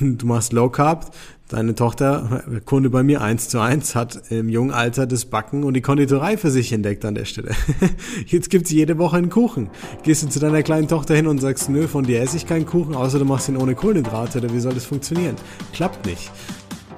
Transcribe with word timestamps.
du 0.00 0.26
machst 0.26 0.52
Low 0.52 0.68
Carb, 0.68 1.12
deine 1.48 1.74
Tochter, 1.74 2.44
Kunde 2.64 2.90
bei 2.90 3.02
mir 3.02 3.20
eins 3.20 3.48
zu 3.48 3.60
eins, 3.60 3.94
hat 3.94 4.30
im 4.30 4.48
jungen 4.48 4.70
Alter 4.70 5.06
das 5.06 5.24
Backen 5.24 5.64
und 5.64 5.74
die 5.74 5.80
Konditorei 5.80 6.36
für 6.36 6.50
sich 6.50 6.72
entdeckt 6.72 7.04
an 7.04 7.14
der 7.14 7.24
Stelle. 7.24 7.54
Jetzt 8.26 8.50
gibt's 8.50 8.70
jede 8.70 8.98
Woche 8.98 9.16
einen 9.16 9.30
Kuchen. 9.30 9.70
Gehst 10.02 10.22
du 10.22 10.28
zu 10.28 10.38
deiner 10.38 10.62
kleinen 10.62 10.88
Tochter 10.88 11.14
hin 11.14 11.26
und 11.26 11.38
sagst, 11.38 11.68
nö, 11.68 11.88
von 11.88 12.04
dir 12.04 12.20
esse 12.20 12.36
ich 12.36 12.46
keinen 12.46 12.66
Kuchen, 12.66 12.94
außer 12.94 13.18
du 13.18 13.24
machst 13.24 13.48
ihn 13.48 13.56
ohne 13.56 13.74
Kohlenhydrate, 13.74 14.38
oder 14.38 14.52
wie 14.52 14.60
soll 14.60 14.74
das 14.74 14.84
funktionieren? 14.84 15.36
Klappt 15.72 16.06
nicht. 16.06 16.30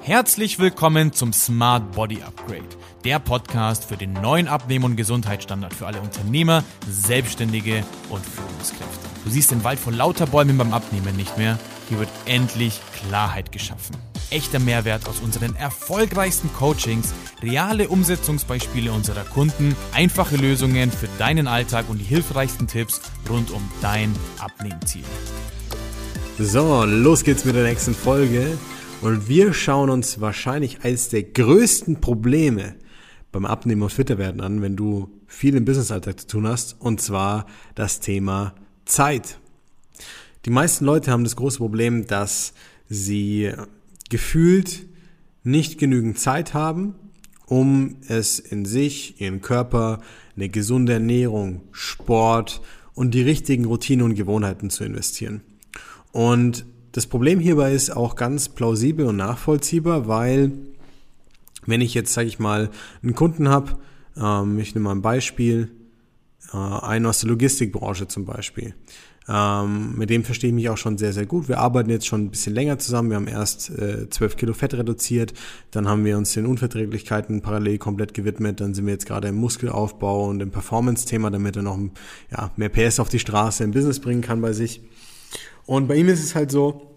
Herzlich 0.01 0.57
willkommen 0.57 1.13
zum 1.13 1.31
Smart 1.31 1.91
Body 1.91 2.23
Upgrade, 2.23 2.63
der 3.05 3.19
Podcast 3.19 3.85
für 3.85 3.97
den 3.97 4.13
neuen 4.13 4.47
Abnehmen- 4.47 4.85
und 4.85 4.95
Gesundheitsstandard 4.95 5.75
für 5.75 5.85
alle 5.85 6.01
Unternehmer, 6.01 6.63
Selbstständige 6.89 7.83
und 8.09 8.25
Führungskräfte. 8.25 9.07
Du 9.23 9.29
siehst 9.29 9.51
den 9.51 9.63
Wald 9.63 9.79
vor 9.79 9.93
lauter 9.93 10.25
Bäumen 10.25 10.57
beim 10.57 10.73
Abnehmen 10.73 11.15
nicht 11.15 11.37
mehr. 11.37 11.59
Hier 11.91 11.99
wird 11.99 12.09
endlich 12.23 12.79
Klarheit 12.93 13.51
geschaffen. 13.51 13.97
Echter 14.29 14.59
Mehrwert 14.59 15.09
aus 15.09 15.19
unseren 15.19 15.57
erfolgreichsten 15.57 16.49
Coachings, 16.53 17.13
reale 17.43 17.89
Umsetzungsbeispiele 17.89 18.93
unserer 18.93 19.25
Kunden, 19.25 19.75
einfache 19.91 20.37
Lösungen 20.37 20.89
für 20.89 21.09
deinen 21.17 21.47
Alltag 21.47 21.89
und 21.89 21.97
die 21.97 22.05
hilfreichsten 22.05 22.67
Tipps 22.67 23.01
rund 23.29 23.51
um 23.51 23.61
dein 23.81 24.15
Abnehmziel. 24.39 25.03
So, 26.39 26.85
los 26.85 27.25
geht's 27.25 27.43
mit 27.43 27.55
der 27.55 27.65
nächsten 27.65 27.93
Folge. 27.93 28.57
Und 29.01 29.27
wir 29.27 29.53
schauen 29.53 29.89
uns 29.89 30.21
wahrscheinlich 30.21 30.85
eines 30.85 31.09
der 31.09 31.23
größten 31.23 31.99
Probleme 31.99 32.75
beim 33.33 33.43
Abnehmen 33.43 33.81
und 33.81 33.91
Fitterwerden 33.91 34.39
an, 34.39 34.61
wenn 34.61 34.77
du 34.77 35.11
viel 35.27 35.57
im 35.57 35.65
Businessalltag 35.65 36.21
zu 36.21 36.27
tun 36.27 36.47
hast, 36.47 36.79
und 36.79 37.01
zwar 37.01 37.47
das 37.75 37.99
Thema 37.99 38.55
Zeit. 38.85 39.40
Die 40.45 40.49
meisten 40.49 40.85
Leute 40.85 41.11
haben 41.11 41.23
das 41.23 41.35
große 41.35 41.59
Problem, 41.59 42.07
dass 42.07 42.53
sie 42.89 43.51
gefühlt 44.09 44.87
nicht 45.43 45.77
genügend 45.77 46.17
Zeit 46.19 46.53
haben, 46.53 46.95
um 47.45 47.97
es 48.07 48.39
in 48.39 48.65
sich, 48.65 49.21
ihren 49.21 49.41
Körper, 49.41 50.01
eine 50.35 50.49
gesunde 50.49 50.93
Ernährung, 50.93 51.61
Sport 51.71 52.61
und 52.93 53.13
die 53.13 53.21
richtigen 53.21 53.65
Routinen 53.65 54.05
und 54.05 54.15
Gewohnheiten 54.15 54.69
zu 54.69 54.83
investieren. 54.83 55.41
Und 56.11 56.65
das 56.91 57.07
Problem 57.07 57.39
hierbei 57.39 57.73
ist 57.73 57.89
auch 57.91 58.15
ganz 58.15 58.49
plausibel 58.49 59.05
und 59.05 59.17
nachvollziehbar, 59.17 60.07
weil 60.07 60.51
wenn 61.65 61.81
ich 61.81 61.93
jetzt, 61.93 62.13
sage 62.13 62.27
ich 62.27 62.39
mal, 62.39 62.69
einen 63.03 63.15
Kunden 63.15 63.47
habe, 63.47 63.77
ähm, 64.17 64.59
ich 64.59 64.73
nehme 64.73 64.85
mal 64.85 64.95
ein 64.95 65.01
Beispiel, 65.01 65.71
äh, 66.51 66.57
einen 66.57 67.05
aus 67.05 67.19
der 67.19 67.29
Logistikbranche 67.29 68.07
zum 68.07 68.25
Beispiel, 68.25 68.75
ähm, 69.29 69.97
mit 69.97 70.09
dem 70.09 70.23
verstehe 70.23 70.49
ich 70.49 70.55
mich 70.55 70.69
auch 70.69 70.77
schon 70.77 70.97
sehr, 70.97 71.13
sehr 71.13 71.25
gut. 71.25 71.47
Wir 71.47 71.59
arbeiten 71.59 71.89
jetzt 71.89 72.07
schon 72.07 72.25
ein 72.25 72.29
bisschen 72.31 72.53
länger 72.53 72.79
zusammen. 72.79 73.09
Wir 73.09 73.17
haben 73.17 73.27
erst 73.27 73.69
äh, 73.69 74.09
12 74.09 74.35
Kilo 74.35 74.53
Fett 74.53 74.73
reduziert, 74.73 75.33
dann 75.69 75.87
haben 75.87 76.03
wir 76.05 76.17
uns 76.17 76.33
den 76.33 76.45
Unverträglichkeiten 76.45 77.41
parallel 77.41 77.77
komplett 77.77 78.13
gewidmet. 78.13 78.59
Dann 78.59 78.73
sind 78.73 78.85
wir 78.85 78.93
jetzt 78.93 79.05
gerade 79.05 79.27
im 79.27 79.35
Muskelaufbau 79.35 80.27
und 80.27 80.41
im 80.41 80.51
Performance-Thema, 80.51 81.29
damit 81.29 81.55
er 81.55 81.63
noch 81.63 81.79
ja, 82.31 82.51
mehr 82.55 82.69
PS 82.69 82.99
auf 82.99 83.09
die 83.09 83.19
Straße 83.19 83.63
im 83.63 83.71
Business 83.71 83.99
bringen 83.99 84.21
kann 84.21 84.41
bei 84.41 84.53
sich. 84.53 84.81
Und 85.65 85.87
bei 85.87 85.95
ihm 85.95 86.09
ist 86.09 86.23
es 86.23 86.35
halt 86.35 86.51
so, 86.51 86.90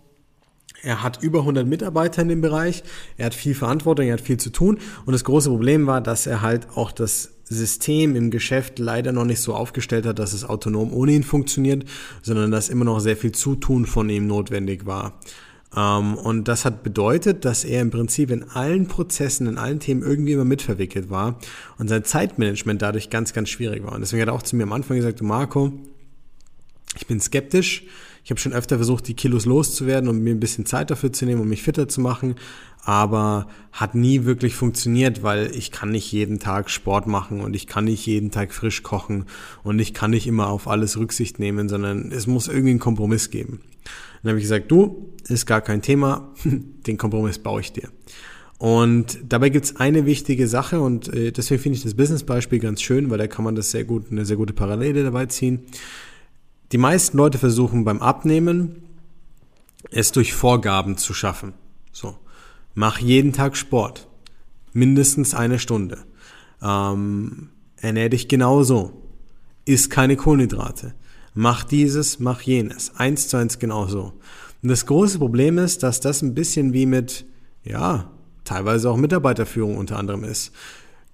er 0.84 1.02
hat 1.02 1.22
über 1.22 1.40
100 1.40 1.66
Mitarbeiter 1.66 2.22
in 2.22 2.28
dem 2.28 2.40
Bereich, 2.40 2.82
er 3.16 3.27
hat 3.27 3.34
viel 3.34 3.54
Verantwortung, 3.54 4.06
er 4.06 4.14
hat 4.14 4.20
viel 4.20 4.36
zu 4.36 4.50
tun 4.50 4.78
und 5.06 5.12
das 5.12 5.24
große 5.24 5.48
Problem 5.48 5.86
war, 5.86 6.00
dass 6.00 6.27
er 6.27 6.42
halt 6.42 6.68
auch 6.74 6.92
das 6.92 7.30
System 7.44 8.16
im 8.16 8.30
Geschäft 8.30 8.78
leider 8.78 9.12
noch 9.12 9.24
nicht 9.24 9.40
so 9.40 9.55
aufgestellt 9.55 10.06
hat, 10.06 10.18
dass 10.18 10.32
es 10.32 10.44
autonom 10.44 10.92
ohne 10.92 11.12
ihn 11.12 11.22
funktioniert, 11.22 11.84
sondern 12.22 12.50
dass 12.50 12.68
immer 12.68 12.84
noch 12.84 13.00
sehr 13.00 13.16
viel 13.16 13.32
Zutun 13.32 13.86
von 13.86 14.08
ihm 14.08 14.27
notwendig 14.27 14.86
war. 14.86 15.20
Ähm, 15.77 16.14
und 16.14 16.48
das 16.48 16.64
hat 16.64 16.82
bedeutet, 16.82 17.44
dass 17.44 17.64
er 17.64 17.82
im 17.82 17.90
Prinzip 17.90 18.30
in 18.30 18.44
allen 18.44 18.86
Prozessen, 18.86 19.46
in 19.46 19.58
allen 19.58 19.80
Themen 19.80 20.02
irgendwie 20.02 20.32
immer 20.32 20.44
mitverwickelt 20.44 21.10
war 21.10 21.38
und 21.78 21.88
sein 21.88 22.05
Zeitmanagement 22.05 22.80
dadurch 22.80 23.10
ganz, 23.10 23.32
ganz 23.32 23.50
schwierig 23.50 23.84
war. 23.84 23.92
Und 23.92 24.01
deswegen 24.01 24.22
hat 24.22 24.28
er 24.28 24.34
auch 24.34 24.42
zu 24.42 24.56
mir 24.56 24.62
am 24.62 24.72
Anfang 24.72 24.96
gesagt, 24.96 25.20
Marco, 25.22 25.72
ich 26.96 27.06
bin 27.06 27.20
skeptisch, 27.20 27.84
ich 28.24 28.30
habe 28.30 28.40
schon 28.40 28.55
öfter 28.55 28.77
versucht, 28.77 29.07
die 29.07 29.14
Kilos 29.14 29.45
loszuwerden 29.45 30.08
und 30.08 30.20
mir 30.20 30.35
ein 30.35 30.40
bisschen 30.40 30.64
Zeit 30.64 30.90
dafür 30.90 31.12
zu 31.12 31.27
nehmen, 31.27 31.42
um 31.42 31.48
mich 31.48 31.62
fitter 31.62 31.89
zu 31.89 32.01
machen, 32.01 32.36
aber 32.83 33.48
hat 33.70 33.95
nie 33.95 34.24
wirklich 34.24 34.55
funktioniert, 34.55 35.23
weil 35.23 35.51
ich 35.55 35.70
kann 35.70 35.90
nicht 35.90 36.11
jeden 36.11 36.39
Tag 36.39 36.70
Sport 36.70 37.07
machen 37.07 37.42
und 37.42 37.55
ich 37.55 37.67
kann 37.67 37.84
nicht 37.84 38.07
jeden 38.07 38.30
Tag 38.30 38.55
frisch 38.55 38.83
kochen 38.83 39.27
und 39.63 39.79
ich 39.79 39.92
kann 39.92 40.11
nicht 40.11 40.27
immer 40.27 40.48
auf 40.48 40.68
alles 40.68 40.96
Rücksicht 40.96 41.39
nehmen, 41.39 41.68
sondern 41.68 42.13
es 42.13 42.27
muss 42.27 42.48
irgendwie 42.48 42.70
einen 42.70 42.79
Kompromiss 42.79 43.30
geben. 43.30 43.61
Dann 44.23 44.30
habe 44.30 44.39
ich 44.39 44.45
gesagt, 44.45 44.70
du, 44.70 45.13
ist 45.29 45.45
gar 45.45 45.61
kein 45.61 45.83
Thema, 45.83 46.33
den 46.86 46.96
Kompromiss 46.96 47.39
baue 47.39 47.61
ich 47.61 47.73
dir. 47.73 47.90
Und 48.57 49.18
dabei 49.29 49.51
gibt's 49.51 49.77
eine 49.77 50.07
wichtige 50.07 50.48
Sache 50.48 50.80
und 50.80 51.13
äh, 51.13 51.30
deswegen 51.30 51.61
finde 51.61 51.77
ich 51.77 51.84
das 51.84 51.92
Business-Beispiel 51.92 52.58
ganz 52.58 52.80
schön, 52.80 53.11
weil 53.11 53.18
da 53.18 53.27
kann 53.27 53.45
man 53.45 53.55
das 53.55 53.70
sehr 53.70 53.84
gut, 53.84 54.11
eine 54.11 54.24
sehr 54.24 54.36
gute 54.36 54.55
Parallele 54.55 55.02
dabei 55.02 55.27
ziehen. 55.27 55.61
Die 56.74 56.79
meisten 56.79 57.17
Leute 57.18 57.39
versuchen 57.39 57.85
beim 57.85 58.02
Abnehmen, 58.02 58.83
es 59.92 60.11
durch 60.11 60.35
Vorgaben 60.35 60.96
zu 60.96 61.14
schaffen. 61.14 61.52
So, 61.92 62.18
mach 62.74 62.98
jeden 62.98 63.33
Tag 63.33 63.57
Sport, 63.57 64.08
mindestens 64.73 65.36
eine 65.36 65.61
Stunde. 65.61 65.98
Ähm, 66.61 67.51
ernähr 67.77 68.08
dich 68.08 68.27
genauso, 68.27 69.05
isst 69.64 69.89
keine 69.90 70.17
Kohlenhydrate, 70.17 70.96
mach 71.33 71.63
dieses, 71.63 72.18
mach 72.18 72.40
jenes, 72.40 72.96
eins 72.96 73.29
zu 73.29 73.36
eins 73.36 73.61
genauso. 73.61 74.14
Und 74.61 74.68
das 74.68 74.84
große 74.84 75.20
Problem 75.20 75.58
ist, 75.58 75.84
dass 75.84 76.01
das 76.01 76.23
ein 76.23 76.34
bisschen 76.34 76.73
wie 76.73 76.86
mit, 76.86 77.24
ja, 77.63 78.11
teilweise 78.42 78.90
auch 78.90 78.96
Mitarbeiterführung 78.96 79.77
unter 79.77 79.96
anderem 79.96 80.24
ist. 80.24 80.51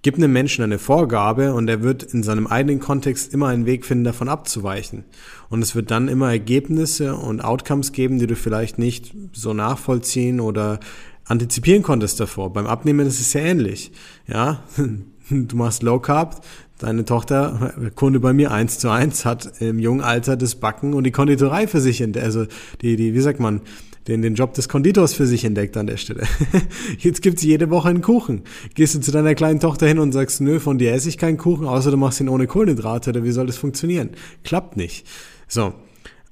Gib 0.03 0.17
einem 0.17 0.33
Menschen 0.33 0.65
eine 0.65 0.79
Vorgabe 0.79 1.53
und 1.53 1.69
er 1.69 1.83
wird 1.83 2.03
in 2.03 2.23
seinem 2.23 2.47
eigenen 2.47 2.81
Kontext 2.81 3.35
immer 3.35 3.49
einen 3.49 3.67
Weg 3.67 3.85
finden, 3.85 4.05
davon 4.05 4.31
abzuweichen. 4.31 5.05
Und 5.51 5.63
es 5.63 5.75
wird 5.75 5.91
dann 5.91 6.09
immer 6.09 6.31
Ergebnisse 6.31 7.17
und 7.17 7.43
Outcomes 7.43 7.93
geben, 7.93 8.19
die 8.19 8.27
du 8.27 8.35
vielleicht 8.35 8.79
nicht 8.79 9.15
so 9.33 9.53
nachvollziehen 9.53 10.41
oder 10.41 10.81
antizipieren 11.27 11.83
konntest 11.83 12.19
davor. 12.19 12.53
Beim 12.53 12.67
Abnehmen 12.67 13.07
ist 13.07 13.21
es 13.21 13.33
sehr 13.33 13.45
ähnlich. 13.45 13.93
Ja, 14.27 14.65
du 15.31 15.57
machst 15.57 15.83
Low 15.83 15.99
Carb, 15.99 16.45
deine 16.79 17.05
Tochter, 17.05 17.75
Kunde 17.95 18.21
bei 18.21 18.33
mir 18.33 18.51
eins 18.51 18.79
zu 18.79 18.89
eins, 18.89 19.25
hat 19.25 19.61
im 19.61 19.79
jungen 19.79 20.01
Alter 20.01 20.37
das 20.37 20.55
Backen 20.55 20.95
und 20.95 21.05
die 21.05 21.13
Konditorei 21.13 21.67
für 21.67 21.81
sich, 21.81 22.03
also 22.19 22.47
die, 22.81 22.97
die, 22.97 23.15
wie 23.15 23.21
sagt 23.21 23.39
man, 23.39 23.61
den, 24.09 24.23
den 24.23 24.35
Job 24.35 24.55
des 24.55 24.69
Konditors 24.69 25.15
für 25.15 25.27
sich 25.27 25.45
entdeckt 25.45 25.77
an 25.77 25.87
der 25.87 25.97
Stelle. 25.97 26.25
Jetzt 26.99 27.23
gibt's 27.23 27.43
jede 27.43 27.71
Woche 27.71 27.89
einen 27.89 28.03
Kuchen. 28.03 28.43
Gehst 28.75 28.95
du 28.95 29.01
zu 29.01 29.13
deiner 29.13 29.35
kleinen 29.35 29.61
Tochter 29.61 29.87
hin 29.87 29.99
und 29.99 30.13
sagst, 30.13 30.41
nö, 30.41 30.59
von 30.61 30.79
dir 30.79 30.93
esse 30.93 31.09
ich 31.09 31.19
keinen 31.19 31.37
Kuchen, 31.37 31.67
außer 31.67 31.91
du 31.91 31.97
machst 31.97 32.21
ihn 32.21 32.29
ohne 32.29 32.47
Kohlenhydrate, 32.47 33.11
oder 33.11 33.25
wie 33.25 33.31
soll 33.31 33.47
das 33.47 33.59
funktionieren? 33.59 34.11
Klappt 34.43 34.77
nicht. 34.77 35.07
So, 35.49 35.75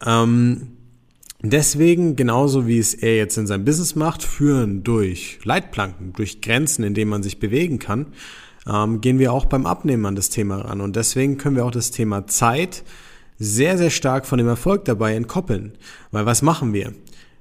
ähm, 0.05 0.69
Deswegen, 1.41 2.17
genauso 2.17 2.67
wie 2.67 2.81
es 2.81 2.95
er 2.95 3.17
jetzt 3.17 3.39
in 3.39 3.47
seinem 3.47 3.65
Business 3.65 3.95
macht, 3.95 4.25
führen 4.25 4.83
durch 4.83 5.39
Leitplanken, 5.45 6.12
durch 6.15 6.41
Grenzen, 6.41 6.83
in 6.83 6.95
denen 6.95 7.11
man 7.12 7.23
sich 7.23 7.39
bewegen 7.39 7.79
kann, 7.79 8.06
ähm, 8.67 9.00
gehen 9.00 9.21
wir 9.21 9.33
auch 9.33 9.45
beim 9.45 9.65
Abnehmen 9.65 10.05
an 10.06 10.17
das 10.17 10.31
Thema 10.31 10.56
ran. 10.62 10.81
Und 10.81 10.97
deswegen 10.97 11.39
können 11.39 11.55
wir 11.55 11.65
auch 11.65 11.71
das 11.71 11.93
Thema 11.93 12.27
Zeit 12.27 12.83
sehr, 13.39 13.79
sehr 13.79 13.91
stark 13.91 14.27
von 14.27 14.39
dem 14.39 14.49
Erfolg 14.49 14.85
dabei 14.85 15.15
entkoppeln. 15.15 15.79
Weil 16.11 16.27
was 16.27 16.43
machen 16.43 16.73
wir? 16.73 16.93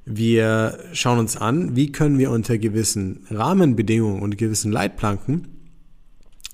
Wir 0.10 0.80
schauen 0.94 1.20
uns 1.20 1.36
an, 1.36 1.76
wie 1.76 1.92
können 1.92 2.18
wir 2.18 2.32
unter 2.32 2.58
gewissen 2.58 3.26
Rahmenbedingungen 3.30 4.22
und 4.22 4.38
gewissen 4.38 4.72
Leitplanken 4.72 5.57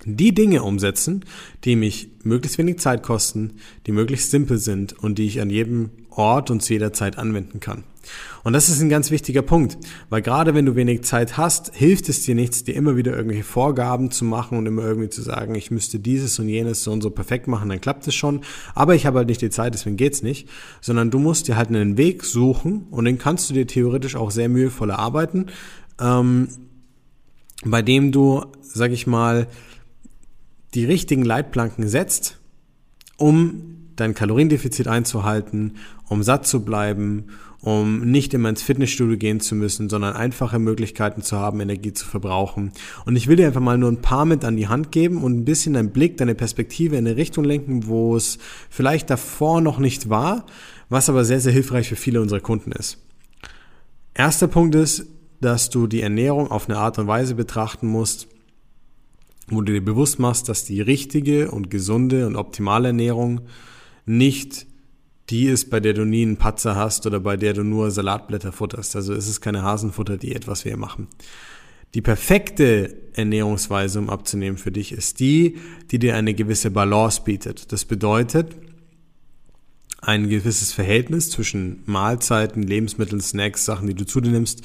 die 0.06 0.34
Dinge 0.34 0.64
umsetzen, 0.64 1.25
die 1.64 1.75
mich 1.75 2.09
möglichst 2.24 2.58
wenig 2.58 2.80
Zeit 2.80 3.03
kosten, 3.03 3.53
die 3.88 3.91
möglichst 3.91 4.31
simpel 4.31 4.58
sind 4.58 4.94
und 4.94 5.18
die 5.18 5.25
ich 5.25 5.41
an 5.41 5.50
jedem 5.50 5.91
Ort 6.09 6.52
und 6.52 6.62
zu 6.62 6.74
jeder 6.74 6.94
Zeit 6.94 7.18
anwenden 7.18 7.59
kann. 7.59 7.84
Und 8.44 8.53
das 8.53 8.68
ist 8.68 8.81
ein 8.81 8.90
ganz 8.90 9.12
wichtiger 9.12 9.42
Punkt, 9.42 9.78
weil 10.09 10.22
gerade 10.22 10.54
wenn 10.54 10.66
du 10.66 10.75
wenig 10.75 11.04
Zeit 11.04 11.38
hast, 11.38 11.74
hilft 11.74 12.10
es 12.10 12.24
dir 12.24 12.36
nichts, 12.36 12.63
dir 12.63 12.75
immer 12.75 12.98
wieder 12.98 13.16
irgendwelche 13.16 13.45
Vorgaben 13.45 14.12
zu 14.12 14.25
machen 14.25 14.57
und 14.57 14.66
immer 14.66 14.83
irgendwie 14.83 15.10
zu 15.10 15.22
sagen, 15.22 15.56
ich 15.56 15.72
müsste 15.72 16.00
dieses 16.00 16.38
und 16.39 16.50
jenes 16.50 16.83
so 16.83 16.92
und 16.92 17.01
so 17.01 17.10
perfekt 17.10 17.48
machen, 17.48 17.69
dann 17.69 17.80
klappt 17.80 18.06
es 18.07 18.16
schon. 18.16 18.42
Aber 18.75 18.95
ich 18.95 19.06
habe 19.06 19.19
halt 19.19 19.30
nicht 19.30 19.42
die 19.42 19.50
Zeit, 19.50 19.74
deswegen 19.74 19.95
geht's 19.95 20.22
nicht. 20.22 20.50
Sondern 20.81 21.12
du 21.12 21.19
musst 21.19 21.48
dir 21.48 21.56
halt 21.56 21.69
einen 21.69 21.98
Weg 21.98 22.25
suchen 22.25 22.88
und 22.92 23.06
den 23.06 23.18
kannst 23.18 23.50
du 23.50 23.54
dir 23.54 23.66
theoretisch 23.66 24.18
auch 24.18 24.31
sehr 24.31 24.50
mühevoll 24.50 24.89
erarbeiten, 24.89 25.48
ähm, 26.01 26.50
bei 27.63 27.81
dem 27.81 28.12
du, 28.12 28.44
sag 28.62 28.92
ich 28.92 29.07
mal, 29.07 29.48
die 30.74 30.86
richtigen 30.86 31.24
Leitplanken 31.24 31.88
setzt, 31.88 32.40
um 33.18 33.90
dein 33.96 34.16
Kaloriendefizit 34.16 34.88
einzuhalten, 34.88 35.74
um 36.10 36.24
satt 36.24 36.48
zu 36.48 36.66
bleiben, 36.66 37.25
um 37.64 38.02
nicht 38.02 38.34
immer 38.34 38.50
ins 38.50 38.62
Fitnessstudio 38.62 39.18
gehen 39.18 39.40
zu 39.40 39.56
müssen, 39.56 39.88
sondern 39.88 40.16
einfache 40.16 40.60
Möglichkeiten 40.60 41.22
zu 41.22 41.38
haben, 41.38 41.62
Energie 41.62 41.94
zu 41.94 42.06
verbrauchen. 42.06 42.74
Und 43.06 43.16
ich 43.16 43.28
will 43.28 43.38
dir 43.38 43.48
einfach 43.48 43.62
mal 43.62 43.78
nur 43.78 43.90
ein 43.90 44.02
paar 44.02 44.25
mit 44.25 44.44
an 44.44 44.58
die 44.58 44.68
Hand 44.68 44.92
geben 44.92 45.24
und 45.24 45.38
ein 45.38 45.46
bisschen 45.46 45.74
deinen 45.74 45.92
Blick, 45.92 46.18
deine 46.18 46.36
Perspektive 46.36 46.98
in 46.98 47.08
eine 47.08 47.16
Richtung 47.16 47.46
lenken, 47.46 47.88
wo 47.88 48.18
es 48.18 48.38
vielleicht 48.69 49.10
davor 49.10 49.62
noch 49.62 49.80
nicht 49.80 50.10
war, 50.10 50.46
was 50.90 51.10
aber 51.10 51.24
sehr, 51.24 51.40
sehr 51.40 51.54
hilfreich 51.54 51.88
für 51.88 51.96
viele 51.96 52.22
unserer 52.22 52.42
Kunden 52.42 52.74
ist. 52.74 52.98
Erster 54.14 54.48
Punkt 54.48 54.76
ist, 54.76 55.06
dass 55.40 55.69
du 55.69 55.88
die 55.88 56.02
Ernährung 56.02 56.52
auf 56.52 56.69
eine 56.69 56.78
Art 56.78 57.00
und 57.00 57.08
Weise 57.08 57.36
betrachten 57.36 57.88
musst, 57.88 58.28
wo 59.48 59.62
du 59.62 59.74
dir 59.74 59.84
bewusst 59.84 60.19
machst, 60.19 60.50
dass 60.50 60.66
die 60.66 60.81
richtige 60.81 61.51
und 61.51 61.69
gesunde 61.69 62.28
und 62.28 62.36
optimale 62.36 62.90
Ernährung 62.90 63.42
nicht 64.06 64.66
die 65.30 65.45
ist, 65.45 65.69
bei 65.69 65.80
der 65.80 65.94
du 65.94 66.06
nie 66.06 66.24
einen 66.24 66.38
Patzer 66.38 66.75
hast 66.75 67.06
oder 67.06 67.19
bei 67.19 67.38
der 67.38 67.54
du 67.54 67.63
nur 67.63 67.92
Salatblätter 67.92 68.51
futterst. 68.51 68.95
Also 68.95 69.13
es 69.13 69.28
ist 69.28 69.42
keine 69.42 69.63
Hasenfutter-Diät, 69.63 70.48
was 70.48 70.66
wir 70.66 70.78
machen. 70.78 71.07
Die 71.94 72.01
perfekte 72.01 72.95
Ernährungsweise, 73.13 74.00
um 74.00 74.10
abzunehmen 74.10 74.57
für 74.57 74.72
dich, 74.72 74.92
ist 74.92 75.19
die, 75.19 75.57
die 75.92 76.00
dir 76.00 76.16
eine 76.16 76.34
gewisse 76.34 76.72
Balance 76.72 77.22
bietet. 77.24 77.72
Das 77.72 77.86
bedeutet, 77.86 78.56
ein 80.01 80.28
gewisses 80.28 80.74
Verhältnis 80.74 81.30
zwischen 81.30 81.84
Mahlzeiten, 81.86 82.63
Lebensmitteln, 82.63 83.22
Snacks, 83.22 83.63
Sachen, 83.63 83.88
die 83.88 83.94
du 83.94 84.06
zu 84.06 84.19
dir 84.19 84.31
nimmst, 84.31 84.63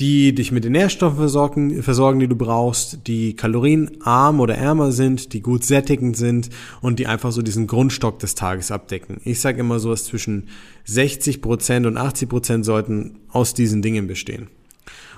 die 0.00 0.34
dich 0.34 0.52
mit 0.52 0.64
den 0.64 0.72
Nährstoffen 0.72 1.18
versorgen, 1.18 1.82
versorgen, 1.82 2.20
die 2.20 2.28
du 2.28 2.36
brauchst, 2.36 3.06
die 3.06 3.36
kalorienarm 3.36 4.40
oder 4.40 4.56
ärmer 4.56 4.90
sind, 4.90 5.32
die 5.32 5.42
gut 5.42 5.64
sättigend 5.64 6.16
sind 6.16 6.48
und 6.80 6.98
die 6.98 7.06
einfach 7.06 7.32
so 7.32 7.42
diesen 7.42 7.66
Grundstock 7.66 8.18
des 8.18 8.34
Tages 8.34 8.70
abdecken. 8.70 9.20
Ich 9.24 9.40
sage 9.40 9.60
immer 9.60 9.78
so, 9.78 9.90
dass 9.90 10.04
zwischen 10.04 10.48
60% 10.88 11.86
und 11.86 11.98
80% 11.98 12.64
sollten 12.64 13.20
aus 13.28 13.54
diesen 13.54 13.82
Dingen 13.82 14.06
bestehen. 14.06 14.48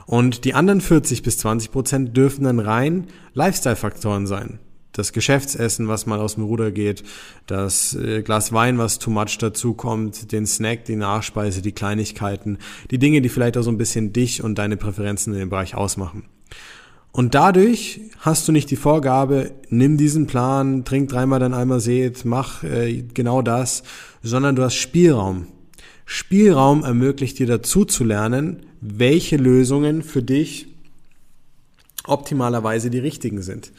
Und 0.06 0.44
die 0.44 0.54
anderen 0.54 0.80
40 0.80 1.22
bis 1.22 1.38
20% 1.44 2.08
dürfen 2.08 2.44
dann 2.44 2.58
rein 2.58 3.06
Lifestyle-Faktoren 3.32 4.26
sein 4.26 4.58
das 4.94 5.12
Geschäftsessen, 5.12 5.88
was 5.88 6.06
mal 6.06 6.20
aus 6.20 6.36
dem 6.36 6.44
Ruder 6.44 6.70
geht, 6.70 7.04
das 7.46 7.94
äh, 7.94 8.22
Glas 8.22 8.52
Wein, 8.52 8.78
was 8.78 8.98
too 8.98 9.10
much 9.10 9.36
dazu 9.38 9.74
kommt, 9.74 10.32
den 10.32 10.46
Snack, 10.46 10.86
die 10.86 10.96
Nachspeise, 10.96 11.60
die 11.60 11.72
Kleinigkeiten, 11.72 12.58
die 12.90 12.98
Dinge, 12.98 13.20
die 13.20 13.28
vielleicht 13.28 13.58
auch 13.58 13.62
so 13.62 13.70
ein 13.70 13.78
bisschen 13.78 14.12
dich 14.12 14.42
und 14.42 14.56
deine 14.56 14.76
Präferenzen 14.76 15.34
in 15.34 15.40
dem 15.40 15.50
Bereich 15.50 15.74
ausmachen. 15.74 16.24
Und 17.12 17.34
dadurch 17.34 18.00
hast 18.20 18.48
du 18.48 18.52
nicht 18.52 18.70
die 18.70 18.76
Vorgabe, 18.76 19.52
nimm 19.68 19.96
diesen 19.96 20.26
Plan, 20.26 20.84
trink 20.84 21.10
dreimal 21.10 21.38
dann 21.38 21.54
einmal 21.54 21.80
seht, 21.80 22.24
mach 22.24 22.64
äh, 22.64 23.04
genau 23.14 23.42
das, 23.42 23.82
sondern 24.22 24.56
du 24.56 24.62
hast 24.62 24.74
Spielraum. 24.74 25.46
Spielraum 26.06 26.84
ermöglicht 26.84 27.38
dir 27.38 27.46
dazu 27.46 27.84
zu 27.84 28.04
lernen, 28.04 28.66
welche 28.80 29.36
Lösungen 29.36 30.02
für 30.02 30.22
dich 30.22 30.66
optimalerweise 32.06 32.90
die 32.90 32.98
richtigen 32.98 33.42
sind. 33.42 33.72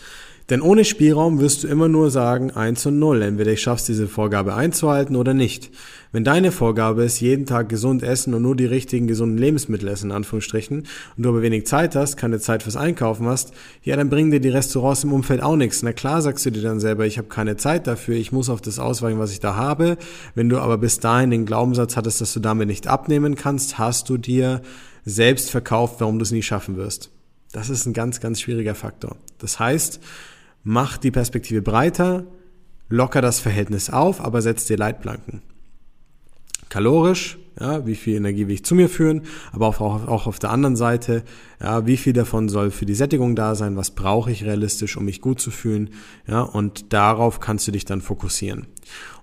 Denn 0.49 0.61
ohne 0.61 0.85
Spielraum 0.85 1.39
wirst 1.39 1.63
du 1.63 1.67
immer 1.67 1.87
nur 1.87 2.11
sagen 2.11 2.51
1 2.51 2.85
und 2.85 2.99
0. 2.99 3.23
Entweder 3.23 3.51
ich 3.51 3.61
schaffst 3.61 3.87
diese 3.87 4.07
Vorgabe 4.07 4.53
einzuhalten 4.53 5.15
oder 5.15 5.33
nicht. 5.33 5.71
Wenn 6.11 6.23
deine 6.23 6.51
Vorgabe 6.51 7.03
ist, 7.03 7.19
jeden 7.19 7.47
Tag 7.47 7.67
gesund 7.67 8.03
essen 8.03 8.35
und 8.35 8.43
nur 8.43 8.55
die 8.55 8.67
richtigen 8.67 9.07
gesunden 9.07 9.39
Lebensmittel 9.39 9.89
essen, 9.89 10.11
in 10.11 10.15
Anführungsstrichen, 10.15 10.85
und 11.17 11.23
du 11.23 11.29
aber 11.29 11.41
wenig 11.41 11.65
Zeit 11.65 11.95
hast, 11.95 12.15
keine 12.15 12.39
Zeit 12.39 12.61
fürs 12.61 12.77
Einkaufen 12.77 13.25
hast, 13.25 13.53
ja, 13.81 13.95
dann 13.95 14.09
bringen 14.09 14.29
dir 14.29 14.39
die 14.39 14.49
Restaurants 14.49 15.03
im 15.03 15.13
Umfeld 15.13 15.41
auch 15.41 15.55
nichts. 15.55 15.81
Na 15.81 15.93
klar 15.93 16.21
sagst 16.21 16.45
du 16.45 16.51
dir 16.51 16.61
dann 16.61 16.79
selber, 16.79 17.07
ich 17.07 17.17
habe 17.17 17.27
keine 17.27 17.57
Zeit 17.57 17.87
dafür, 17.87 18.15
ich 18.15 18.31
muss 18.31 18.49
auf 18.49 18.61
das 18.61 18.77
ausweichen, 18.77 19.19
was 19.19 19.31
ich 19.31 19.39
da 19.39 19.55
habe. 19.55 19.97
Wenn 20.35 20.49
du 20.49 20.59
aber 20.59 20.77
bis 20.77 20.99
dahin 20.99 21.31
den 21.31 21.47
Glaubenssatz 21.47 21.97
hattest, 21.97 22.21
dass 22.21 22.33
du 22.33 22.39
damit 22.39 22.67
nicht 22.67 22.87
abnehmen 22.87 23.33
kannst, 23.33 23.79
hast 23.79 24.09
du 24.09 24.17
dir 24.17 24.61
selbst 25.05 25.49
verkauft, 25.49 25.95
warum 25.99 26.19
du 26.19 26.23
es 26.23 26.31
nie 26.31 26.43
schaffen 26.43 26.77
wirst. 26.77 27.14
Das 27.55 27.69
ist 27.69 27.85
ein 27.85 27.93
ganz, 27.93 28.19
ganz 28.19 28.41
schwieriger 28.41 28.75
Faktor. 28.75 29.15
Das 29.37 29.59
heißt, 29.59 30.01
mach 30.65 30.97
die 30.97 31.09
Perspektive 31.09 31.61
breiter, 31.61 32.25
locker 32.89 33.21
das 33.21 33.39
Verhältnis 33.39 33.89
auf, 33.89 34.19
aber 34.19 34.41
setz 34.41 34.65
dir 34.65 34.75
Leitplanken. 34.75 35.41
Kalorisch, 36.67 37.37
ja, 37.57 37.87
wie 37.87 37.95
viel 37.95 38.17
Energie 38.17 38.49
will 38.49 38.55
ich 38.55 38.65
zu 38.65 38.75
mir 38.75 38.89
führen, 38.89 39.21
aber 39.53 39.67
auch, 39.67 39.79
auch 39.79 40.27
auf 40.27 40.37
der 40.37 40.49
anderen 40.49 40.75
Seite, 40.75 41.23
ja, 41.61 41.87
wie 41.87 41.95
viel 41.95 42.11
davon 42.11 42.49
soll 42.49 42.71
für 42.71 42.85
die 42.85 42.93
Sättigung 42.93 43.37
da 43.37 43.55
sein, 43.55 43.77
was 43.77 43.91
brauche 43.91 44.33
ich 44.33 44.43
realistisch, 44.43 44.97
um 44.97 45.05
mich 45.05 45.21
gut 45.21 45.39
zu 45.39 45.49
fühlen, 45.49 45.91
ja, 46.27 46.41
und 46.41 46.91
darauf 46.91 47.39
kannst 47.39 47.69
du 47.69 47.71
dich 47.71 47.85
dann 47.85 48.01
fokussieren. 48.01 48.67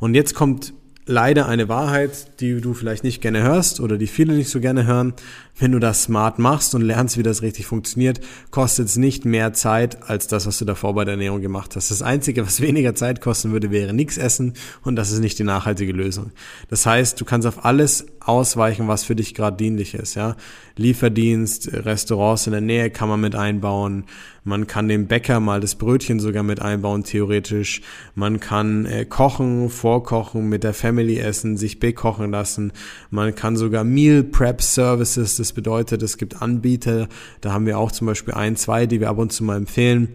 Und 0.00 0.14
jetzt 0.14 0.34
kommt 0.34 0.73
leider 1.04 1.49
eine 1.49 1.69
Wahrheit, 1.69 2.40
die 2.40 2.60
du 2.60 2.75
vielleicht 2.75 3.02
nicht 3.02 3.20
gerne 3.20 3.43
hörst 3.43 3.81
oder 3.81 3.99
die 3.99 4.06
viele 4.06 4.34
nicht 4.34 4.50
so 4.50 4.60
gerne 4.60 4.87
hören. 4.87 5.14
Wenn 5.58 5.72
du 5.72 5.78
das 5.78 6.04
smart 6.04 6.38
machst 6.38 6.75
und 6.75 6.82
lernst, 6.82 7.19
wie 7.19 7.22
das 7.22 7.43
richtig 7.43 7.66
funktioniert, 7.66 8.20
kostet 8.50 8.87
es 8.87 8.96
nicht 8.96 9.25
mehr 9.25 9.52
Zeit 9.52 10.08
als 10.08 10.26
das, 10.26 10.46
was 10.46 10.58
du 10.58 10.64
davor 10.64 10.94
bei 10.94 11.04
der 11.04 11.14
Ernährung 11.14 11.43
gemacht 11.43 11.76
hast. 11.76 11.90
Das 11.90 12.02
Einzige, 12.02 12.46
was 12.46 12.60
weniger 12.62 12.94
Zeit 12.94 13.20
kosten 13.20 13.52
würde, 13.52 13.70
wäre 13.70 13.93
nichts 13.93 14.16
essen 14.16 14.54
und 14.82 14.96
das 14.96 15.10
ist 15.10 15.19
nicht 15.19 15.38
die 15.38 15.44
nachhaltige 15.44 15.93
Lösung. 15.93 16.31
Das 16.69 16.87
heißt, 16.87 17.20
du 17.20 17.25
kannst 17.25 17.46
auf 17.46 17.64
alles 17.64 18.06
ausweichen, 18.20 18.88
was 18.88 19.05
für 19.05 19.16
dich 19.16 19.34
gerade 19.34 19.56
dienlich 19.56 19.94
ist. 19.94 20.14
Ja? 20.14 20.37
Lieferdienst, 20.76 21.72
Restaurants 21.72 22.46
in 22.46 22.52
der 22.52 22.60
Nähe 22.60 22.90
kann 22.90 23.08
man 23.08 23.20
mit 23.20 23.34
einbauen. 23.34 24.05
Man 24.44 24.66
kann 24.66 24.88
dem 24.88 25.06
Bäcker 25.06 25.38
mal 25.38 25.60
das 25.60 25.76
Brötchen 25.76 26.18
sogar 26.18 26.42
mit 26.42 26.60
einbauen, 26.60 27.04
theoretisch. 27.04 27.80
Man 28.16 28.40
kann 28.40 28.86
äh, 28.86 29.04
kochen, 29.04 29.68
vorkochen, 29.68 30.48
mit 30.48 30.64
der 30.64 30.74
Family 30.74 31.18
essen, 31.18 31.56
sich 31.56 31.78
bekochen 31.78 32.32
lassen. 32.32 32.72
Man 33.10 33.36
kann 33.36 33.56
sogar 33.56 33.84
Meal 33.84 34.24
Prep 34.24 34.60
Services, 34.60 35.36
das 35.36 35.52
bedeutet, 35.52 36.02
es 36.02 36.16
gibt 36.16 36.42
Anbieter, 36.42 37.08
da 37.40 37.52
haben 37.52 37.66
wir 37.66 37.78
auch 37.78 37.92
zum 37.92 38.08
Beispiel 38.08 38.34
ein, 38.34 38.56
zwei, 38.56 38.86
die 38.86 39.00
wir 39.00 39.10
ab 39.10 39.18
und 39.18 39.32
zu 39.32 39.44
mal 39.44 39.56
empfehlen, 39.56 40.08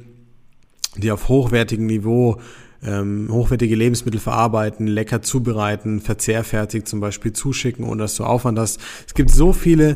die 0.98 1.12
auf 1.12 1.30
hochwertigem 1.30 1.86
Niveau 1.86 2.42
ähm, 2.84 3.28
hochwertige 3.32 3.76
Lebensmittel 3.76 4.20
verarbeiten, 4.20 4.88
lecker 4.88 5.22
zubereiten, 5.22 6.00
verzehrfertig 6.00 6.86
zum 6.86 7.00
Beispiel 7.00 7.34
zuschicken, 7.34 7.86
ohne 7.86 8.04
dass 8.04 8.16
du 8.16 8.24
Aufwand 8.24 8.60
hast. 8.60 8.80
Es 9.08 9.14
gibt 9.14 9.32
so 9.32 9.54
viele, 9.54 9.96